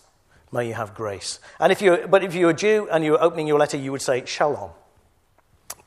May 0.51 0.67
you 0.67 0.73
have 0.73 0.95
grace. 0.95 1.39
And 1.59 1.71
if 1.71 1.81
you, 1.81 2.07
but 2.09 2.23
if 2.23 2.33
you're 2.33 2.49
a 2.49 2.55
Jew 2.55 2.89
and 2.91 3.03
you 3.05 3.11
were 3.11 3.21
opening 3.21 3.47
your 3.47 3.59
letter, 3.59 3.77
you 3.77 3.91
would 3.91 4.01
say 4.01 4.25
shalom 4.25 4.71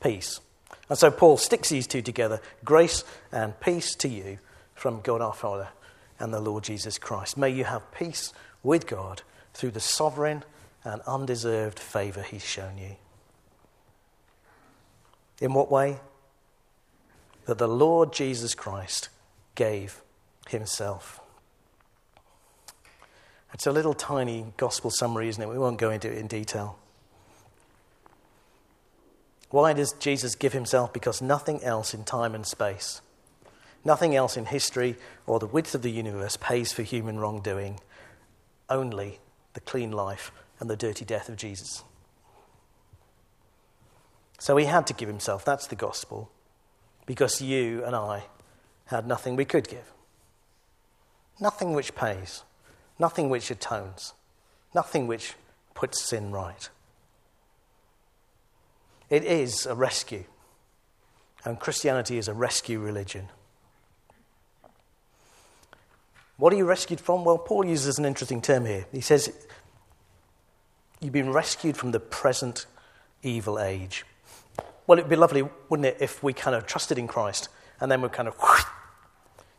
peace. 0.05 0.39
And 0.87 0.97
so 0.97 1.09
Paul 1.09 1.37
sticks 1.37 1.69
these 1.69 1.87
two 1.87 2.03
together 2.03 2.39
grace 2.63 3.03
and 3.31 3.59
peace 3.59 3.95
to 3.95 4.07
you 4.07 4.37
from 4.75 5.01
God 5.01 5.19
our 5.19 5.33
Father 5.33 5.69
and 6.19 6.31
the 6.31 6.39
Lord 6.39 6.63
Jesus 6.63 6.99
Christ. 6.99 7.37
May 7.37 7.49
you 7.49 7.63
have 7.63 7.91
peace 7.91 8.31
with 8.61 8.85
God 8.85 9.23
through 9.53 9.71
the 9.71 9.79
sovereign 9.79 10.43
and 10.83 11.01
undeserved 11.07 11.79
favour 11.79 12.21
he's 12.21 12.45
shown 12.45 12.77
you. 12.77 12.95
In 15.41 15.53
what 15.53 15.71
way? 15.71 15.97
That 17.45 17.57
the 17.57 17.67
Lord 17.67 18.13
Jesus 18.13 18.53
Christ 18.53 19.09
gave 19.55 20.01
himself. 20.49 21.19
It's 23.53 23.65
a 23.65 23.71
little 23.71 23.93
tiny 23.93 24.53
gospel 24.57 24.91
summary, 24.91 25.29
isn't 25.29 25.41
it? 25.41 25.49
We 25.49 25.57
won't 25.57 25.79
go 25.79 25.89
into 25.89 26.11
it 26.11 26.17
in 26.17 26.27
detail. 26.27 26.77
Why 29.49 29.73
does 29.73 29.93
Jesus 29.93 30.35
give 30.35 30.53
himself? 30.53 30.91
Because 30.91 31.21
nothing 31.21 31.63
else 31.63 31.93
in 31.93 32.03
time 32.03 32.35
and 32.35 32.45
space, 32.45 33.01
nothing 33.83 34.15
else 34.15 34.35
in 34.35 34.45
history 34.45 34.95
or 35.25 35.39
the 35.39 35.47
width 35.47 35.75
of 35.75 35.81
the 35.81 35.91
universe 35.91 36.37
pays 36.37 36.73
for 36.73 36.83
human 36.83 37.19
wrongdoing, 37.19 37.79
only 38.69 39.19
the 39.53 39.59
clean 39.61 39.91
life 39.91 40.31
and 40.59 40.69
the 40.69 40.75
dirty 40.75 41.05
death 41.05 41.29
of 41.29 41.37
Jesus. 41.37 41.83
So 44.39 44.57
he 44.57 44.65
had 44.65 44.85
to 44.87 44.93
give 44.93 45.07
himself. 45.07 45.45
That's 45.45 45.67
the 45.67 45.75
gospel. 45.75 46.29
Because 47.05 47.41
you 47.41 47.83
and 47.85 47.95
I 47.95 48.25
had 48.87 49.07
nothing 49.07 49.35
we 49.35 49.45
could 49.45 49.67
give. 49.67 49.91
Nothing 51.39 51.73
which 51.73 51.95
pays, 51.95 52.43
nothing 52.97 53.29
which 53.29 53.51
atones, 53.51 54.13
nothing 54.73 55.07
which 55.07 55.33
puts 55.73 56.01
sin 56.01 56.31
right. 56.31 56.69
It 59.09 59.23
is 59.23 59.65
a 59.65 59.75
rescue. 59.75 60.23
And 61.43 61.59
Christianity 61.59 62.17
is 62.17 62.27
a 62.27 62.33
rescue 62.33 62.79
religion. 62.79 63.29
What 66.37 66.51
are 66.51 66.55
you 66.57 66.65
rescued 66.65 66.99
from? 66.99 67.23
Well, 67.23 67.37
Paul 67.37 67.65
uses 67.65 67.97
an 67.97 68.05
interesting 68.05 68.41
term 68.41 68.65
here. 68.65 68.85
He 68.91 69.01
says, 69.01 69.31
You've 70.99 71.13
been 71.13 71.31
rescued 71.31 71.77
from 71.77 71.91
the 71.91 71.99
present 71.99 72.65
evil 73.21 73.59
age. 73.59 74.05
Well, 74.87 74.97
it'd 74.97 75.09
be 75.09 75.15
lovely, 75.15 75.47
wouldn't 75.69 75.85
it, 75.85 75.97
if 75.99 76.23
we 76.23 76.33
kind 76.33 76.55
of 76.55 76.65
trusted 76.65 76.97
in 76.97 77.07
Christ 77.07 77.49
and 77.79 77.91
then 77.91 78.01
we're 78.01 78.09
kind 78.09 78.27
of, 78.27 78.35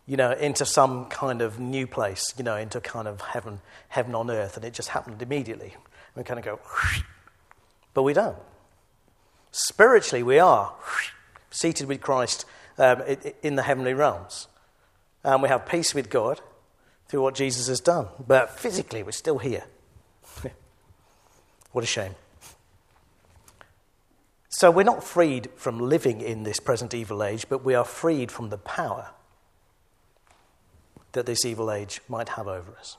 you 0.06 0.16
know, 0.16 0.32
into 0.32 0.64
some 0.64 1.06
kind 1.06 1.42
of 1.42 1.60
new 1.60 1.86
place, 1.86 2.34
you 2.36 2.44
know, 2.44 2.56
into 2.56 2.80
kind 2.80 3.08
of 3.08 3.20
heaven, 3.20 3.60
heaven 3.88 4.14
on 4.14 4.30
earth, 4.30 4.56
and 4.56 4.64
it 4.64 4.72
just 4.72 4.88
happened 4.90 5.22
immediately. 5.22 5.74
We 6.14 6.22
kind 6.22 6.38
of 6.38 6.44
go, 6.44 6.60
but 7.94 8.02
we 8.02 8.12
don't. 8.12 8.36
Spiritually, 9.58 10.22
we 10.22 10.38
are 10.38 10.74
seated 11.50 11.88
with 11.88 12.02
Christ 12.02 12.44
um, 12.76 13.00
in 13.42 13.56
the 13.56 13.62
heavenly 13.62 13.94
realms. 13.94 14.48
And 15.24 15.42
we 15.42 15.48
have 15.48 15.64
peace 15.64 15.94
with 15.94 16.10
God 16.10 16.42
through 17.08 17.22
what 17.22 17.34
Jesus 17.34 17.66
has 17.68 17.80
done. 17.80 18.08
But 18.28 18.50
physically, 18.50 19.02
we're 19.02 19.12
still 19.12 19.38
here. 19.38 19.64
what 21.72 21.82
a 21.82 21.86
shame. 21.86 22.16
So 24.50 24.70
we're 24.70 24.82
not 24.82 25.02
freed 25.02 25.48
from 25.56 25.78
living 25.78 26.20
in 26.20 26.42
this 26.42 26.60
present 26.60 26.92
evil 26.92 27.22
age, 27.22 27.48
but 27.48 27.64
we 27.64 27.74
are 27.74 27.84
freed 27.84 28.30
from 28.30 28.50
the 28.50 28.58
power 28.58 29.12
that 31.12 31.24
this 31.24 31.46
evil 31.46 31.72
age 31.72 32.02
might 32.10 32.28
have 32.30 32.46
over 32.46 32.76
us. 32.78 32.98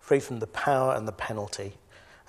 Freed 0.00 0.22
from 0.22 0.38
the 0.38 0.46
power 0.46 0.94
and 0.94 1.08
the 1.08 1.12
penalty 1.12 1.78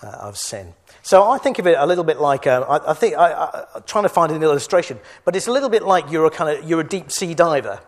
uh, 0.02 0.08
of 0.08 0.38
sin. 0.38 0.74
So 1.02 1.28
I 1.28 1.38
think 1.38 1.60
of 1.60 1.68
it 1.68 1.78
a 1.78 1.86
little 1.86 2.04
bit 2.04 2.20
like 2.20 2.48
uh, 2.48 2.62
I, 2.62 2.92
I, 2.92 2.94
think 2.94 3.16
I, 3.16 3.66
am 3.76 3.84
trying 3.84 4.04
to 4.04 4.10
find 4.10 4.32
an 4.32 4.44
illustration, 4.44 5.00
but 5.26 5.36
it's 5.36 5.48
a 5.48 5.52
little 5.52 5.70
bit 5.70 5.84
like 5.84 6.12
you're 6.12 6.26
a 6.26 6.32
kind 6.32 6.58
of 6.58 6.70
you're 6.70 6.82
a 6.82 6.88
deep 6.88 7.12
sea 7.12 7.34
diver. 7.34 7.82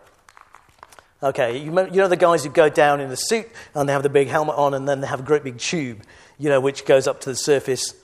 Okay, 1.22 1.58
you, 1.58 1.64
you 1.64 1.96
know 1.96 2.08
the 2.08 2.16
guys 2.16 2.44
who 2.44 2.50
go 2.50 2.68
down 2.70 3.00
in 3.00 3.10
the 3.10 3.16
suit 3.16 3.46
and 3.74 3.88
they 3.88 3.92
have 3.92 4.02
the 4.02 4.08
big 4.08 4.28
helmet 4.28 4.56
on, 4.56 4.74
and 4.74 4.88
then 4.88 5.00
they 5.00 5.06
have 5.06 5.20
a 5.20 5.22
great 5.22 5.44
big 5.44 5.58
tube, 5.58 6.02
you 6.38 6.48
know, 6.48 6.60
which 6.60 6.86
goes 6.86 7.06
up 7.06 7.20
to 7.20 7.28
the 7.30 7.36
surface. 7.36 7.94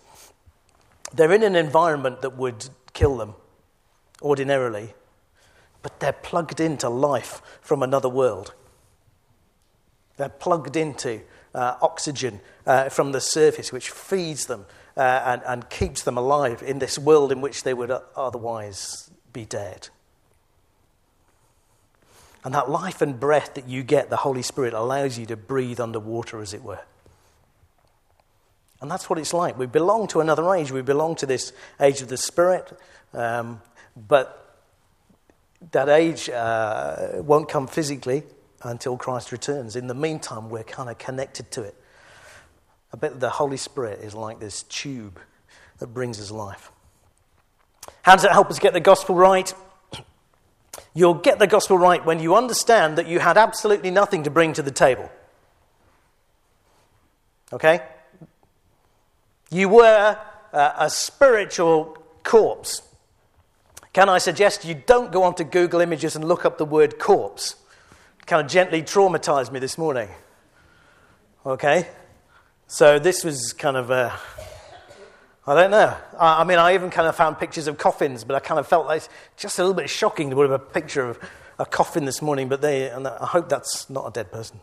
They're 1.14 1.32
in 1.32 1.42
an 1.42 1.56
environment 1.56 2.20
that 2.22 2.36
would 2.36 2.68
kill 2.92 3.16
them 3.16 3.34
ordinarily, 4.20 4.94
but 5.82 5.98
they're 6.00 6.12
plugged 6.12 6.60
into 6.60 6.88
life 6.88 7.40
from 7.62 7.82
another 7.82 8.08
world. 8.08 8.52
They're 10.16 10.28
plugged 10.28 10.76
into 10.76 11.22
uh, 11.56 11.76
oxygen 11.80 12.40
uh, 12.66 12.90
from 12.90 13.12
the 13.12 13.20
surface, 13.20 13.72
which 13.72 13.90
feeds 13.90 14.46
them 14.46 14.66
uh, 14.96 15.00
and, 15.00 15.42
and 15.46 15.70
keeps 15.70 16.02
them 16.02 16.18
alive 16.18 16.62
in 16.62 16.78
this 16.78 16.98
world 16.98 17.32
in 17.32 17.40
which 17.40 17.62
they 17.62 17.72
would 17.72 17.90
otherwise 18.14 19.10
be 19.32 19.46
dead. 19.46 19.88
And 22.44 22.54
that 22.54 22.70
life 22.70 23.00
and 23.02 23.18
breath 23.18 23.54
that 23.54 23.68
you 23.68 23.82
get, 23.82 24.10
the 24.10 24.18
Holy 24.18 24.42
Spirit 24.42 24.74
allows 24.74 25.18
you 25.18 25.26
to 25.26 25.36
breathe 25.36 25.80
underwater, 25.80 26.40
as 26.40 26.54
it 26.54 26.62
were. 26.62 26.80
And 28.80 28.90
that's 28.90 29.08
what 29.08 29.18
it's 29.18 29.32
like. 29.32 29.58
We 29.58 29.66
belong 29.66 30.06
to 30.08 30.20
another 30.20 30.54
age. 30.54 30.70
We 30.70 30.82
belong 30.82 31.16
to 31.16 31.26
this 31.26 31.52
age 31.80 32.02
of 32.02 32.08
the 32.08 32.18
Spirit. 32.18 32.78
Um, 33.14 33.62
but 33.96 34.58
that 35.72 35.88
age 35.88 36.28
uh, 36.28 37.22
won't 37.22 37.48
come 37.48 37.66
physically 37.66 38.22
until 38.66 38.96
Christ 38.96 39.32
returns. 39.32 39.76
In 39.76 39.86
the 39.86 39.94
meantime, 39.94 40.50
we're 40.50 40.64
kind 40.64 40.90
of 40.90 40.98
connected 40.98 41.50
to 41.52 41.62
it. 41.62 41.74
I 42.92 42.96
bet 42.96 43.20
the 43.20 43.30
Holy 43.30 43.56
Spirit 43.56 44.00
is 44.00 44.14
like 44.14 44.40
this 44.40 44.62
tube 44.64 45.18
that 45.78 45.88
brings 45.88 46.20
us 46.20 46.30
life. 46.30 46.70
How 48.02 48.14
does 48.16 48.24
it 48.24 48.32
help 48.32 48.50
us 48.50 48.58
get 48.58 48.72
the 48.72 48.80
gospel 48.80 49.14
right? 49.14 49.52
You'll 50.94 51.14
get 51.14 51.38
the 51.38 51.46
gospel 51.46 51.78
right 51.78 52.04
when 52.04 52.20
you 52.20 52.34
understand 52.34 52.98
that 52.98 53.06
you 53.06 53.18
had 53.18 53.36
absolutely 53.36 53.90
nothing 53.90 54.22
to 54.24 54.30
bring 54.30 54.52
to 54.54 54.62
the 54.62 54.70
table. 54.70 55.10
Okay? 57.52 57.80
You 59.50 59.68
were 59.68 60.18
a 60.52 60.90
spiritual 60.90 61.96
corpse. 62.24 62.82
Can 63.92 64.08
I 64.08 64.18
suggest 64.18 64.64
you 64.64 64.74
don't 64.74 65.12
go 65.12 65.22
onto 65.22 65.44
Google 65.44 65.80
Images 65.80 66.16
and 66.16 66.24
look 66.26 66.44
up 66.44 66.58
the 66.58 66.64
word 66.64 66.98
corpse? 66.98 67.56
Kind 68.26 68.44
of 68.44 68.50
gently 68.50 68.82
traumatized 68.82 69.52
me 69.52 69.60
this 69.60 69.78
morning. 69.78 70.08
Okay? 71.44 71.86
So 72.66 72.98
this 72.98 73.24
was 73.24 73.52
kind 73.52 73.76
of 73.76 73.90
a. 73.90 74.12
I 75.46 75.54
don't 75.54 75.70
know. 75.70 75.96
I, 76.18 76.40
I, 76.40 76.44
mean, 76.44 76.58
I 76.58 76.74
even 76.74 76.90
kind 76.90 77.06
of 77.06 77.14
found 77.14 77.38
pictures 77.38 77.68
of 77.68 77.78
coffins, 77.78 78.24
but 78.24 78.34
I 78.34 78.40
kind 78.40 78.58
of 78.58 78.66
felt 78.66 78.86
like 78.86 78.96
it's 78.96 79.08
just 79.36 79.60
a 79.60 79.62
little 79.62 79.80
bit 79.80 79.88
shocking 79.88 80.30
to 80.30 80.40
have 80.40 80.50
a 80.50 80.58
picture 80.58 81.08
of 81.08 81.20
a 81.60 81.64
coffin 81.64 82.04
this 82.04 82.20
morning, 82.20 82.48
but 82.48 82.60
they, 82.60 82.90
and 82.90 83.06
I 83.06 83.26
hope 83.26 83.48
that's 83.48 83.88
not 83.88 84.08
a 84.08 84.10
dead 84.10 84.32
person. 84.32 84.58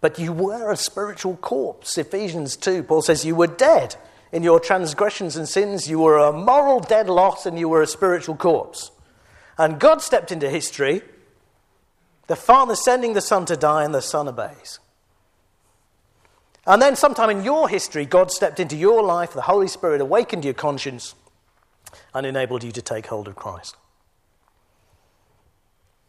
But 0.00 0.20
you 0.20 0.32
were 0.32 0.70
a 0.70 0.76
spiritual 0.76 1.36
corpse. 1.36 1.98
Ephesians 1.98 2.56
2, 2.56 2.84
Paul 2.84 3.02
says 3.02 3.24
you 3.24 3.34
were 3.34 3.48
dead 3.48 3.96
in 4.30 4.44
your 4.44 4.60
transgressions 4.60 5.36
and 5.36 5.48
sins. 5.48 5.90
You 5.90 5.98
were 5.98 6.18
a 6.18 6.32
moral 6.32 6.78
dead 6.78 7.08
lot 7.08 7.44
and 7.44 7.58
you 7.58 7.68
were 7.68 7.82
a 7.82 7.88
spiritual 7.88 8.36
corpse. 8.36 8.92
And 9.58 9.80
God 9.80 10.00
stepped 10.00 10.30
into 10.30 10.48
history 10.48 11.02
the 12.26 12.36
Father 12.36 12.74
sending 12.74 13.12
the 13.12 13.20
Son 13.20 13.46
to 13.46 13.56
die, 13.56 13.84
and 13.84 13.94
the 13.94 14.02
Son 14.02 14.28
obeys. 14.28 14.78
And 16.66 16.82
then, 16.82 16.96
sometime 16.96 17.30
in 17.30 17.44
your 17.44 17.68
history, 17.68 18.04
God 18.04 18.32
stepped 18.32 18.58
into 18.58 18.76
your 18.76 19.02
life, 19.02 19.32
the 19.32 19.42
Holy 19.42 19.68
Spirit 19.68 20.00
awakened 20.00 20.44
your 20.44 20.54
conscience 20.54 21.14
and 22.12 22.26
enabled 22.26 22.64
you 22.64 22.72
to 22.72 22.82
take 22.82 23.06
hold 23.06 23.28
of 23.28 23.36
Christ. 23.36 23.76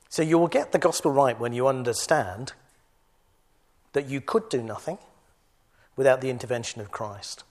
So, 0.10 0.24
you 0.24 0.40
will 0.40 0.48
get 0.48 0.72
the 0.72 0.80
gospel 0.80 1.12
right 1.12 1.40
when 1.40 1.54
you 1.54 1.68
understand 1.68 2.54
that 3.94 4.08
you 4.08 4.20
could 4.20 4.50
do 4.50 4.64
nothing 4.64 4.98
without 5.96 6.22
the 6.22 6.30
intervention 6.30 6.82
of 6.82 6.92
Christ. 6.92 7.44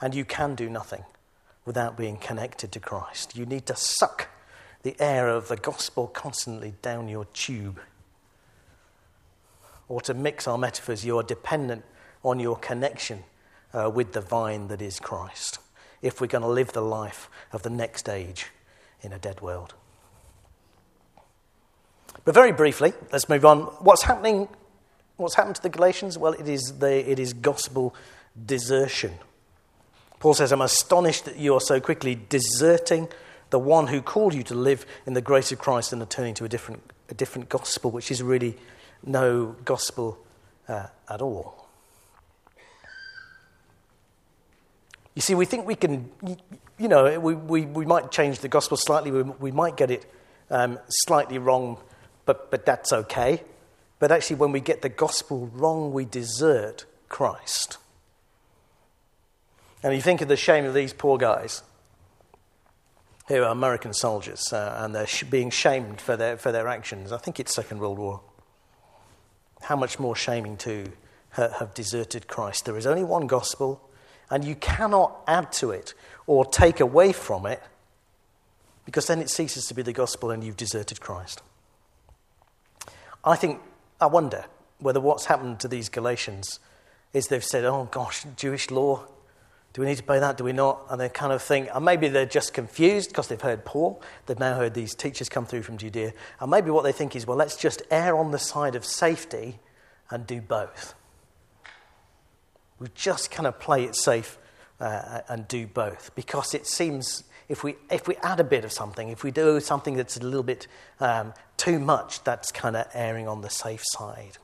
And 0.00 0.14
you 0.14 0.24
can 0.24 0.54
do 0.54 0.68
nothing 0.68 1.04
without 1.64 1.96
being 1.96 2.16
connected 2.16 2.70
to 2.72 2.80
Christ. 2.80 3.36
You 3.36 3.44
need 3.44 3.66
to 3.66 3.74
suck 3.74 4.28
the 4.82 4.96
air 5.00 5.28
of 5.28 5.48
the 5.48 5.56
gospel 5.56 6.06
constantly 6.06 6.74
down 6.82 7.08
your 7.08 7.24
tube. 7.26 7.80
Or 9.88 10.00
to 10.02 10.14
mix 10.14 10.46
our 10.46 10.58
metaphors, 10.58 11.04
you 11.04 11.18
are 11.18 11.22
dependent 11.22 11.84
on 12.22 12.40
your 12.40 12.56
connection 12.56 13.24
uh, 13.72 13.90
with 13.92 14.12
the 14.12 14.20
vine 14.20 14.68
that 14.68 14.82
is 14.82 15.00
Christ, 15.00 15.58
if 16.02 16.20
we're 16.20 16.26
going 16.26 16.42
to 16.42 16.48
live 16.48 16.72
the 16.72 16.82
life 16.82 17.28
of 17.52 17.62
the 17.62 17.70
next 17.70 18.08
age 18.08 18.46
in 19.02 19.12
a 19.12 19.18
dead 19.18 19.40
world. 19.40 19.74
But 22.24 22.34
very 22.34 22.52
briefly, 22.52 22.92
let's 23.12 23.28
move 23.28 23.44
on. 23.44 23.60
What's 23.80 24.02
happening? 24.02 24.48
What's 25.16 25.34
happened 25.34 25.56
to 25.56 25.62
the 25.62 25.68
Galatians? 25.68 26.18
Well, 26.18 26.32
it 26.34 26.48
is, 26.48 26.78
the, 26.78 27.10
it 27.10 27.18
is 27.18 27.32
gospel 27.32 27.94
desertion. 28.46 29.14
Paul 30.20 30.34
says, 30.34 30.52
I'm 30.52 30.60
astonished 30.60 31.24
that 31.24 31.36
you 31.36 31.54
are 31.54 31.60
so 31.60 31.80
quickly 31.80 32.18
deserting 32.28 33.08
the 33.50 33.58
one 33.58 33.86
who 33.86 34.02
called 34.02 34.34
you 34.34 34.42
to 34.44 34.54
live 34.54 34.84
in 35.06 35.14
the 35.14 35.20
grace 35.20 35.52
of 35.52 35.58
Christ 35.58 35.92
and 35.92 36.02
are 36.02 36.06
turning 36.06 36.34
to 36.34 36.44
a 36.44 36.48
different, 36.48 36.82
a 37.08 37.14
different 37.14 37.48
gospel, 37.48 37.90
which 37.90 38.10
is 38.10 38.22
really 38.22 38.56
no 39.04 39.56
gospel 39.64 40.18
uh, 40.68 40.86
at 41.08 41.22
all. 41.22 41.66
You 45.14 45.22
see, 45.22 45.34
we 45.34 45.46
think 45.46 45.66
we 45.66 45.74
can, 45.74 46.10
you 46.78 46.88
know, 46.88 47.18
we, 47.18 47.34
we, 47.34 47.64
we 47.64 47.84
might 47.84 48.12
change 48.12 48.38
the 48.38 48.48
gospel 48.48 48.76
slightly, 48.76 49.10
we, 49.10 49.22
we 49.22 49.50
might 49.50 49.76
get 49.76 49.90
it 49.90 50.06
um, 50.50 50.78
slightly 50.88 51.38
wrong, 51.38 51.78
but, 52.24 52.50
but 52.50 52.64
that's 52.64 52.92
okay. 52.92 53.42
But 53.98 54.12
actually, 54.12 54.36
when 54.36 54.52
we 54.52 54.60
get 54.60 54.82
the 54.82 54.88
gospel 54.88 55.50
wrong, 55.54 55.92
we 55.92 56.04
desert 56.04 56.84
Christ. 57.08 57.78
And 59.82 59.94
you 59.94 60.00
think 60.00 60.20
of 60.20 60.28
the 60.28 60.36
shame 60.36 60.64
of 60.64 60.74
these 60.74 60.92
poor 60.92 61.18
guys 61.18 61.62
who 63.28 63.42
are 63.42 63.50
American 63.50 63.92
soldiers, 63.92 64.52
uh, 64.52 64.78
and 64.80 64.94
they're 64.94 65.06
sh- 65.06 65.24
being 65.24 65.50
shamed 65.50 66.00
for 66.00 66.16
their, 66.16 66.36
for 66.36 66.50
their 66.50 66.66
actions. 66.66 67.12
I 67.12 67.18
think 67.18 67.38
it's 67.38 67.54
Second 67.54 67.78
World 67.78 67.98
War. 67.98 68.20
How 69.62 69.76
much 69.76 69.98
more 69.98 70.16
shaming 70.16 70.56
to 70.58 70.90
ha- 71.30 71.50
have 71.58 71.74
deserted 71.74 72.26
Christ? 72.26 72.64
There 72.64 72.76
is 72.76 72.86
only 72.86 73.04
one 73.04 73.26
gospel, 73.26 73.86
and 74.30 74.44
you 74.44 74.54
cannot 74.54 75.22
add 75.26 75.52
to 75.52 75.70
it 75.70 75.94
or 76.26 76.44
take 76.44 76.80
away 76.80 77.12
from 77.12 77.44
it, 77.46 77.62
because 78.86 79.06
then 79.06 79.20
it 79.20 79.28
ceases 79.28 79.66
to 79.66 79.74
be 79.74 79.82
the 79.82 79.92
gospel 79.92 80.30
and 80.30 80.42
you've 80.42 80.56
deserted 80.56 80.98
Christ. 80.98 81.42
I 83.22 83.36
think, 83.36 83.60
I 84.00 84.06
wonder 84.06 84.46
whether 84.78 85.00
what's 85.00 85.26
happened 85.26 85.60
to 85.60 85.68
these 85.68 85.90
Galatians 85.90 86.60
is 87.12 87.28
they've 87.28 87.44
said, 87.44 87.64
oh 87.64 87.88
gosh, 87.90 88.24
Jewish 88.36 88.70
law, 88.70 89.04
do 89.72 89.82
we 89.82 89.86
need 89.86 89.98
to 89.98 90.02
pay 90.02 90.18
that? 90.18 90.36
Do 90.36 90.44
we 90.44 90.52
not? 90.52 90.86
And 90.90 91.00
they 91.00 91.08
kind 91.08 91.32
of 91.32 91.42
think, 91.42 91.68
and 91.72 91.84
maybe 91.84 92.08
they're 92.08 92.26
just 92.26 92.54
confused 92.54 93.10
because 93.10 93.28
they've 93.28 93.40
heard 93.40 93.64
Paul. 93.64 94.02
They've 94.26 94.38
now 94.38 94.56
heard 94.56 94.74
these 94.74 94.94
teachers 94.94 95.28
come 95.28 95.46
through 95.46 95.62
from 95.62 95.76
Judea. 95.76 96.14
And 96.40 96.50
maybe 96.50 96.70
what 96.70 96.84
they 96.84 96.92
think 96.92 97.14
is, 97.14 97.26
well, 97.26 97.36
let's 97.36 97.56
just 97.56 97.82
err 97.90 98.16
on 98.16 98.30
the 98.30 98.38
side 98.38 98.74
of 98.74 98.84
safety 98.84 99.58
and 100.10 100.26
do 100.26 100.40
both. 100.40 100.94
We 102.78 102.88
just 102.94 103.30
kind 103.30 103.46
of 103.46 103.58
play 103.60 103.84
it 103.84 103.94
safe 103.94 104.38
uh, 104.80 105.20
and 105.28 105.46
do 105.48 105.66
both 105.66 106.14
because 106.14 106.54
it 106.54 106.66
seems 106.66 107.24
if 107.48 107.64
we, 107.64 107.76
if 107.90 108.06
we 108.06 108.16
add 108.16 108.40
a 108.40 108.44
bit 108.44 108.64
of 108.64 108.72
something, 108.72 109.08
if 109.08 109.24
we 109.24 109.30
do 109.30 109.58
something 109.60 109.96
that's 109.96 110.16
a 110.16 110.22
little 110.22 110.42
bit 110.42 110.66
um, 111.00 111.32
too 111.56 111.78
much, 111.78 112.22
that's 112.22 112.52
kind 112.52 112.76
of 112.76 112.86
erring 112.94 113.26
on 113.26 113.40
the 113.40 113.50
safe 113.50 113.82
side. 113.84 114.38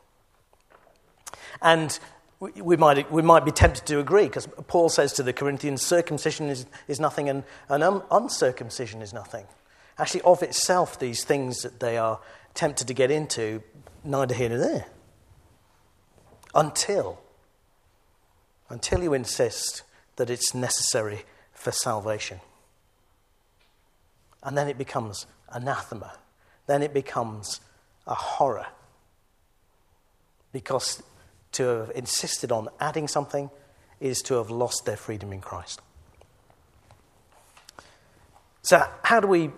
And 1.61 1.99
we, 2.41 2.77
might, 2.77 3.11
we 3.11 3.23
might 3.23 3.45
be 3.45 3.51
tempted 3.51 3.87
to 3.87 3.99
agree 3.99 4.25
because 4.27 4.47
Paul 4.67 4.89
says 4.89 5.13
to 5.15 5.23
the 5.23 5.33
Corinthians, 5.33 5.83
circumcision 5.83 6.49
is, 6.49 6.67
is 6.89 7.01
nothing 7.01 7.29
and, 7.29 7.45
and 7.69 7.83
un- 7.83 8.03
uncircumcision 8.11 9.03
is 9.03 9.13
nothing. 9.13 9.47
Actually, 9.99 10.23
of 10.23 10.43
itself, 10.43 10.99
these 10.99 11.25
things 11.25 11.63
that 11.63 11.81
they 11.81 11.97
are 11.97 12.21
tempted 12.55 12.89
to 12.89 12.95
get 12.95 13.11
into, 13.11 13.63
neither 14.03 14.35
here 14.35 14.49
nor 14.49 14.59
there. 14.59 14.87
Until, 16.55 17.21
until 18.69 19.03
you 19.03 19.15
insist 19.15 19.83
that 20.17 20.31
it's 20.31 20.55
necessary 20.55 21.25
for 21.53 21.73
salvation. 21.73 22.41
And 24.43 24.59
then 24.59 24.69
it 24.69 24.77
becomes 24.77 25.27
anathema. 25.49 26.19
Then 26.67 26.83
it 26.83 26.93
becomes 26.93 27.61
a 28.07 28.15
horror. 28.15 28.67
Because 30.53 31.03
to 31.55 31.65
have 31.65 31.93
insisted 31.95 32.53
on 32.53 32.69
adding 32.81 33.09
something 33.09 33.51
is 34.01 34.23
to 34.23 34.35
have 34.35 34.51
lost 34.51 34.85
their 34.85 34.97
freedom 34.97 35.33
in 35.33 35.41
Christ. 35.41 35.81
So, 38.63 38.83
how 39.03 39.21
do 39.21 39.27
we. 39.27 39.51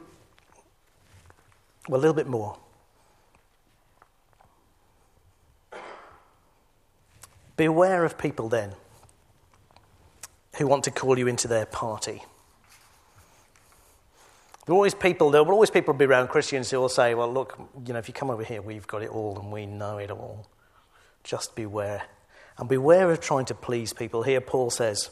Well, 1.89 2.01
a 2.01 2.03
little 2.03 2.15
bit 2.15 2.27
more. 2.27 2.59
Beware 7.57 8.05
of 8.05 8.19
people 8.19 8.49
then 8.49 8.73
who 10.57 10.67
want 10.67 10.85
to 10.85 10.91
call 10.91 11.19
you 11.19 11.27
into 11.27 11.49
their 11.49 11.67
party. 11.67 12.23
There 14.67 14.75
always 14.75 14.95
people, 14.95 15.31
there 15.31 15.45
will 15.45 15.53
always 15.53 15.71
people 15.71 15.95
be 15.95 16.05
around 16.05 16.29
Christians 16.29 16.71
who 16.71 16.81
will 16.81 16.89
say, 16.89 17.15
well, 17.15 17.33
look, 17.33 17.57
you 17.87 17.93
know, 17.93 18.01
if 18.01 18.09
you 18.09 18.15
come 18.15 18.31
over 18.31 18.43
here, 18.43 18.61
we've 18.61 18.87
got 18.87 19.03
it 19.03 19.11
all 19.11 19.39
and 19.39 19.53
we 19.53 19.65
know 19.65 19.99
it 19.99 20.11
all. 20.11 20.47
Just 21.27 21.55
beware. 21.55 22.05
And 22.57 22.69
beware 22.69 23.11
of 23.11 23.21
trying 23.21 23.45
to 23.47 23.55
please 23.55 23.93
people. 23.93 24.23
Here, 24.23 24.41
Paul 24.41 24.71
says, 24.71 25.11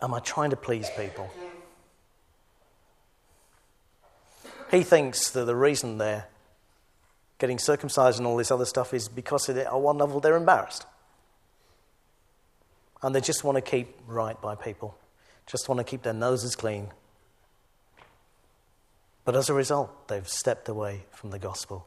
Am 0.00 0.14
I 0.14 0.20
trying 0.20 0.50
to 0.50 0.56
please 0.56 0.88
people? 0.96 1.30
He 4.70 4.82
thinks 4.82 5.30
that 5.32 5.44
the 5.44 5.56
reason 5.56 5.98
they're 5.98 6.26
getting 7.38 7.58
circumcised 7.58 8.18
and 8.18 8.26
all 8.26 8.36
this 8.36 8.50
other 8.50 8.64
stuff 8.64 8.94
is 8.94 9.08
because 9.08 9.48
at 9.48 9.80
one 9.80 9.98
level 9.98 10.20
they're 10.20 10.36
embarrassed. 10.36 10.86
And 13.02 13.14
they 13.14 13.20
just 13.20 13.44
want 13.44 13.56
to 13.56 13.62
keep 13.62 13.94
right 14.06 14.40
by 14.40 14.54
people, 14.54 14.96
just 15.46 15.68
want 15.68 15.78
to 15.80 15.84
keep 15.84 16.02
their 16.02 16.14
noses 16.14 16.54
clean 16.54 16.88
but 19.24 19.36
as 19.36 19.48
a 19.48 19.54
result, 19.54 20.08
they've 20.08 20.28
stepped 20.28 20.68
away 20.68 21.04
from 21.12 21.30
the 21.30 21.38
gospel. 21.38 21.86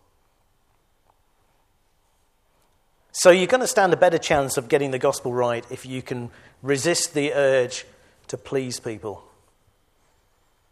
So 3.16 3.30
you're 3.30 3.46
going 3.46 3.62
to 3.62 3.68
stand 3.68 3.94
a 3.94 3.98
better 3.98 4.18
chance 4.18 4.58
of 4.58 4.68
getting 4.68 4.90
the 4.90 4.98
gospel 4.98 5.32
right 5.32 5.64
if 5.70 5.86
you 5.86 6.02
can 6.02 6.32
resist 6.64 7.14
the 7.14 7.32
urge 7.34 7.86
to 8.28 8.38
please 8.38 8.80
people. 8.80 9.24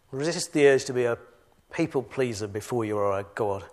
Resist 0.10 0.52
the 0.52 0.68
urge 0.68 0.86
to 0.86 0.94
be 0.94 1.06
a 1.06 1.20
people 1.72 2.02
pleaser 2.02 2.48
before 2.48 2.84
you 2.84 2.98
are 2.98 3.20
a 3.20 3.26
God 3.36 3.64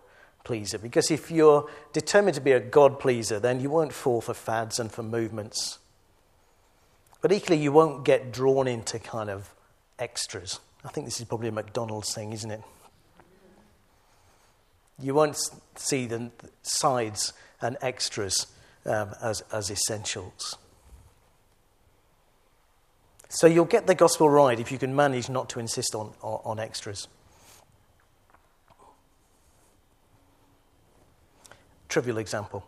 pleaser. 0.44 0.76
Because 0.76 1.11
if 1.11 1.31
you're 1.31 1.66
determined 1.94 2.35
to 2.35 2.42
be 2.42 2.52
a 2.52 2.61
God 2.61 3.00
pleaser, 3.00 3.40
then 3.40 3.59
you 3.59 3.70
won't 3.70 3.94
fall 3.94 4.20
for 4.20 4.35
fads 4.35 4.78
and 4.78 4.92
for 4.92 5.02
movements. 5.02 5.78
But 7.22 7.33
equally, 7.33 7.59
you 7.59 7.72
won't 7.72 8.04
get 8.04 8.33
drawn 8.33 8.68
into 8.68 8.98
kind 8.98 9.31
of 9.31 9.54
extras. 9.98 10.61
I 10.85 10.88
think 10.88 11.07
this 11.07 11.20
is 11.20 11.26
probably 11.26 11.48
a 11.48 11.52
McDonald's 11.52 12.14
thing, 12.14 12.35
isn't 12.35 12.50
it? 12.50 12.62
You 15.00 15.14
won't 15.14 15.38
see 15.76 16.04
the 16.04 16.31
sides 16.62 17.33
and 17.62 17.78
extras 17.81 18.46
um, 18.88 19.14
as, 19.22 19.42
as 19.53 19.70
essentials. 19.70 20.57
So 23.29 23.46
you'll 23.46 23.66
get 23.66 23.87
the 23.87 23.94
gospel 23.94 24.29
right 24.29 24.59
if 24.59 24.72
you 24.72 24.79
can 24.79 24.96
manage 24.96 25.29
not 25.29 25.51
to 25.51 25.61
insist 25.61 25.94
on, 25.94 26.14
on, 26.22 26.40
on 26.44 26.59
extras. 26.59 27.09
Trivial 31.88 32.18
example. 32.18 32.66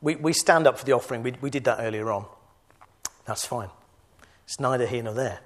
We, 0.00 0.16
we 0.16 0.32
stand 0.32 0.66
up 0.66 0.78
for 0.78 0.84
the 0.84 0.92
offering. 0.92 1.22
We, 1.22 1.34
we 1.40 1.50
did 1.50 1.64
that 1.64 1.78
earlier 1.80 2.10
on. 2.12 2.26
That's 3.24 3.44
fine. 3.44 3.70
It's 4.44 4.60
neither 4.60 4.86
here 4.86 5.02
nor 5.02 5.14
there. 5.14 5.40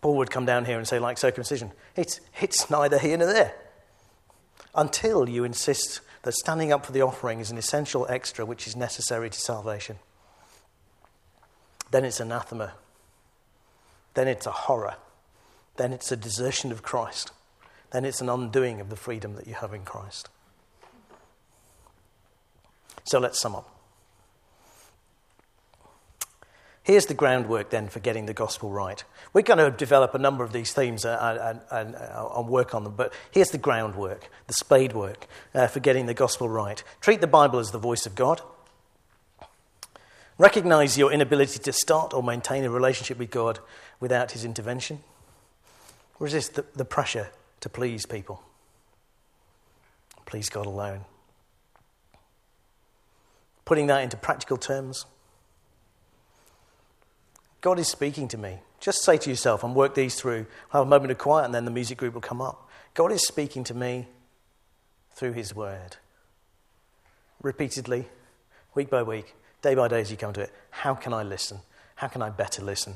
Paul 0.00 0.16
would 0.16 0.30
come 0.30 0.46
down 0.46 0.64
here 0.64 0.78
and 0.78 0.88
say, 0.88 0.98
like 0.98 1.18
circumcision, 1.18 1.72
it's, 1.94 2.20
it's 2.40 2.70
neither 2.70 2.98
here 2.98 3.18
nor 3.18 3.30
there 3.30 3.54
until 4.74 5.28
you 5.28 5.44
insist 5.44 6.00
that 6.22 6.34
standing 6.34 6.72
up 6.72 6.84
for 6.84 6.92
the 6.92 7.02
offering 7.02 7.40
is 7.40 7.50
an 7.50 7.58
essential 7.58 8.06
extra 8.08 8.44
which 8.44 8.66
is 8.66 8.76
necessary 8.76 9.30
to 9.30 9.40
salvation. 9.40 9.98
Then 11.90 12.04
it's 12.04 12.20
anathema. 12.20 12.74
Then 14.14 14.28
it's 14.28 14.46
a 14.46 14.50
horror. 14.50 14.96
Then 15.76 15.92
it's 15.92 16.12
a 16.12 16.16
desertion 16.16 16.72
of 16.72 16.82
Christ. 16.82 17.32
Then 17.90 18.04
it's 18.04 18.20
an 18.20 18.28
undoing 18.28 18.80
of 18.80 18.90
the 18.90 18.96
freedom 18.96 19.34
that 19.34 19.46
you 19.46 19.54
have 19.54 19.72
in 19.72 19.84
Christ. 19.84 20.28
So 23.04 23.18
let's 23.18 23.40
sum 23.40 23.56
up. 23.56 23.69
Here's 26.90 27.06
the 27.06 27.14
groundwork 27.14 27.70
then 27.70 27.86
for 27.86 28.00
getting 28.00 28.26
the 28.26 28.34
gospel 28.34 28.68
right. 28.68 29.04
We're 29.32 29.42
going 29.42 29.58
to 29.58 29.70
develop 29.70 30.12
a 30.12 30.18
number 30.18 30.42
of 30.42 30.52
these 30.52 30.72
themes 30.72 31.04
and, 31.04 31.60
and, 31.70 31.94
and 31.94 32.48
work 32.48 32.74
on 32.74 32.82
them, 32.82 32.94
but 32.96 33.12
here's 33.30 33.50
the 33.50 33.58
groundwork, 33.58 34.28
the 34.48 34.54
spade 34.54 34.92
work 34.92 35.28
uh, 35.54 35.68
for 35.68 35.78
getting 35.78 36.06
the 36.06 36.14
gospel 36.14 36.48
right. 36.48 36.82
Treat 37.00 37.20
the 37.20 37.28
Bible 37.28 37.60
as 37.60 37.70
the 37.70 37.78
voice 37.78 38.06
of 38.06 38.16
God. 38.16 38.42
Recognize 40.36 40.98
your 40.98 41.12
inability 41.12 41.60
to 41.60 41.72
start 41.72 42.12
or 42.12 42.24
maintain 42.24 42.64
a 42.64 42.70
relationship 42.70 43.20
with 43.20 43.30
God 43.30 43.60
without 44.00 44.32
His 44.32 44.44
intervention. 44.44 44.98
Resist 46.18 46.54
the, 46.54 46.64
the 46.74 46.84
pressure 46.84 47.28
to 47.60 47.68
please 47.68 48.04
people. 48.04 48.42
Please 50.26 50.48
God 50.48 50.66
alone. 50.66 51.04
Putting 53.64 53.86
that 53.86 54.02
into 54.02 54.16
practical 54.16 54.56
terms. 54.56 55.06
God 57.60 57.78
is 57.78 57.88
speaking 57.88 58.28
to 58.28 58.38
me. 58.38 58.58
Just 58.80 59.02
say 59.04 59.18
to 59.18 59.30
yourself 59.30 59.62
and 59.62 59.74
work 59.74 59.94
these 59.94 60.14
through. 60.14 60.46
I'll 60.72 60.80
have 60.80 60.86
a 60.86 60.90
moment 60.90 61.12
of 61.12 61.18
quiet 61.18 61.44
and 61.44 61.54
then 61.54 61.64
the 61.64 61.70
music 61.70 61.98
group 61.98 62.14
will 62.14 62.20
come 62.20 62.40
up. 62.40 62.68
God 62.94 63.12
is 63.12 63.26
speaking 63.26 63.64
to 63.64 63.74
me 63.74 64.06
through 65.12 65.32
His 65.32 65.54
Word. 65.54 65.96
Repeatedly, 67.42 68.06
week 68.74 68.88
by 68.88 69.02
week, 69.02 69.34
day 69.62 69.74
by 69.74 69.88
day 69.88 70.00
as 70.00 70.10
you 70.10 70.16
come 70.16 70.32
to 70.32 70.40
it. 70.40 70.52
How 70.70 70.94
can 70.94 71.12
I 71.12 71.22
listen? 71.22 71.58
How 71.96 72.08
can 72.08 72.22
I 72.22 72.30
better 72.30 72.62
listen? 72.62 72.94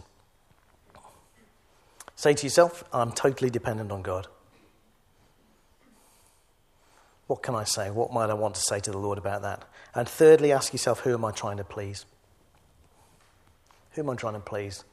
Say 2.16 2.32
to 2.32 2.46
yourself, 2.46 2.84
I'm 2.92 3.12
totally 3.12 3.50
dependent 3.50 3.92
on 3.92 4.02
God. 4.02 4.28
What 7.26 7.42
can 7.42 7.54
I 7.54 7.64
say? 7.64 7.90
What 7.90 8.12
might 8.12 8.30
I 8.30 8.34
want 8.34 8.54
to 8.54 8.60
say 8.60 8.80
to 8.80 8.90
the 8.90 8.98
Lord 8.98 9.18
about 9.18 9.42
that? 9.42 9.64
And 9.94 10.08
thirdly, 10.08 10.52
ask 10.52 10.72
yourself, 10.72 11.00
who 11.00 11.14
am 11.14 11.24
I 11.24 11.32
trying 11.32 11.56
to 11.56 11.64
please? 11.64 12.04
Who 13.94 14.02
am 14.02 14.10
I 14.10 14.14
trying 14.14 14.34
to 14.34 14.40
please? 14.40 14.84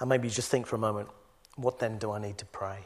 And 0.00 0.08
maybe 0.08 0.28
you 0.28 0.34
just 0.34 0.50
think 0.50 0.66
for 0.66 0.76
a 0.76 0.78
moment, 0.78 1.08
what 1.56 1.78
then 1.78 1.98
do 1.98 2.12
I 2.12 2.18
need 2.18 2.38
to 2.38 2.44
pray? 2.46 2.80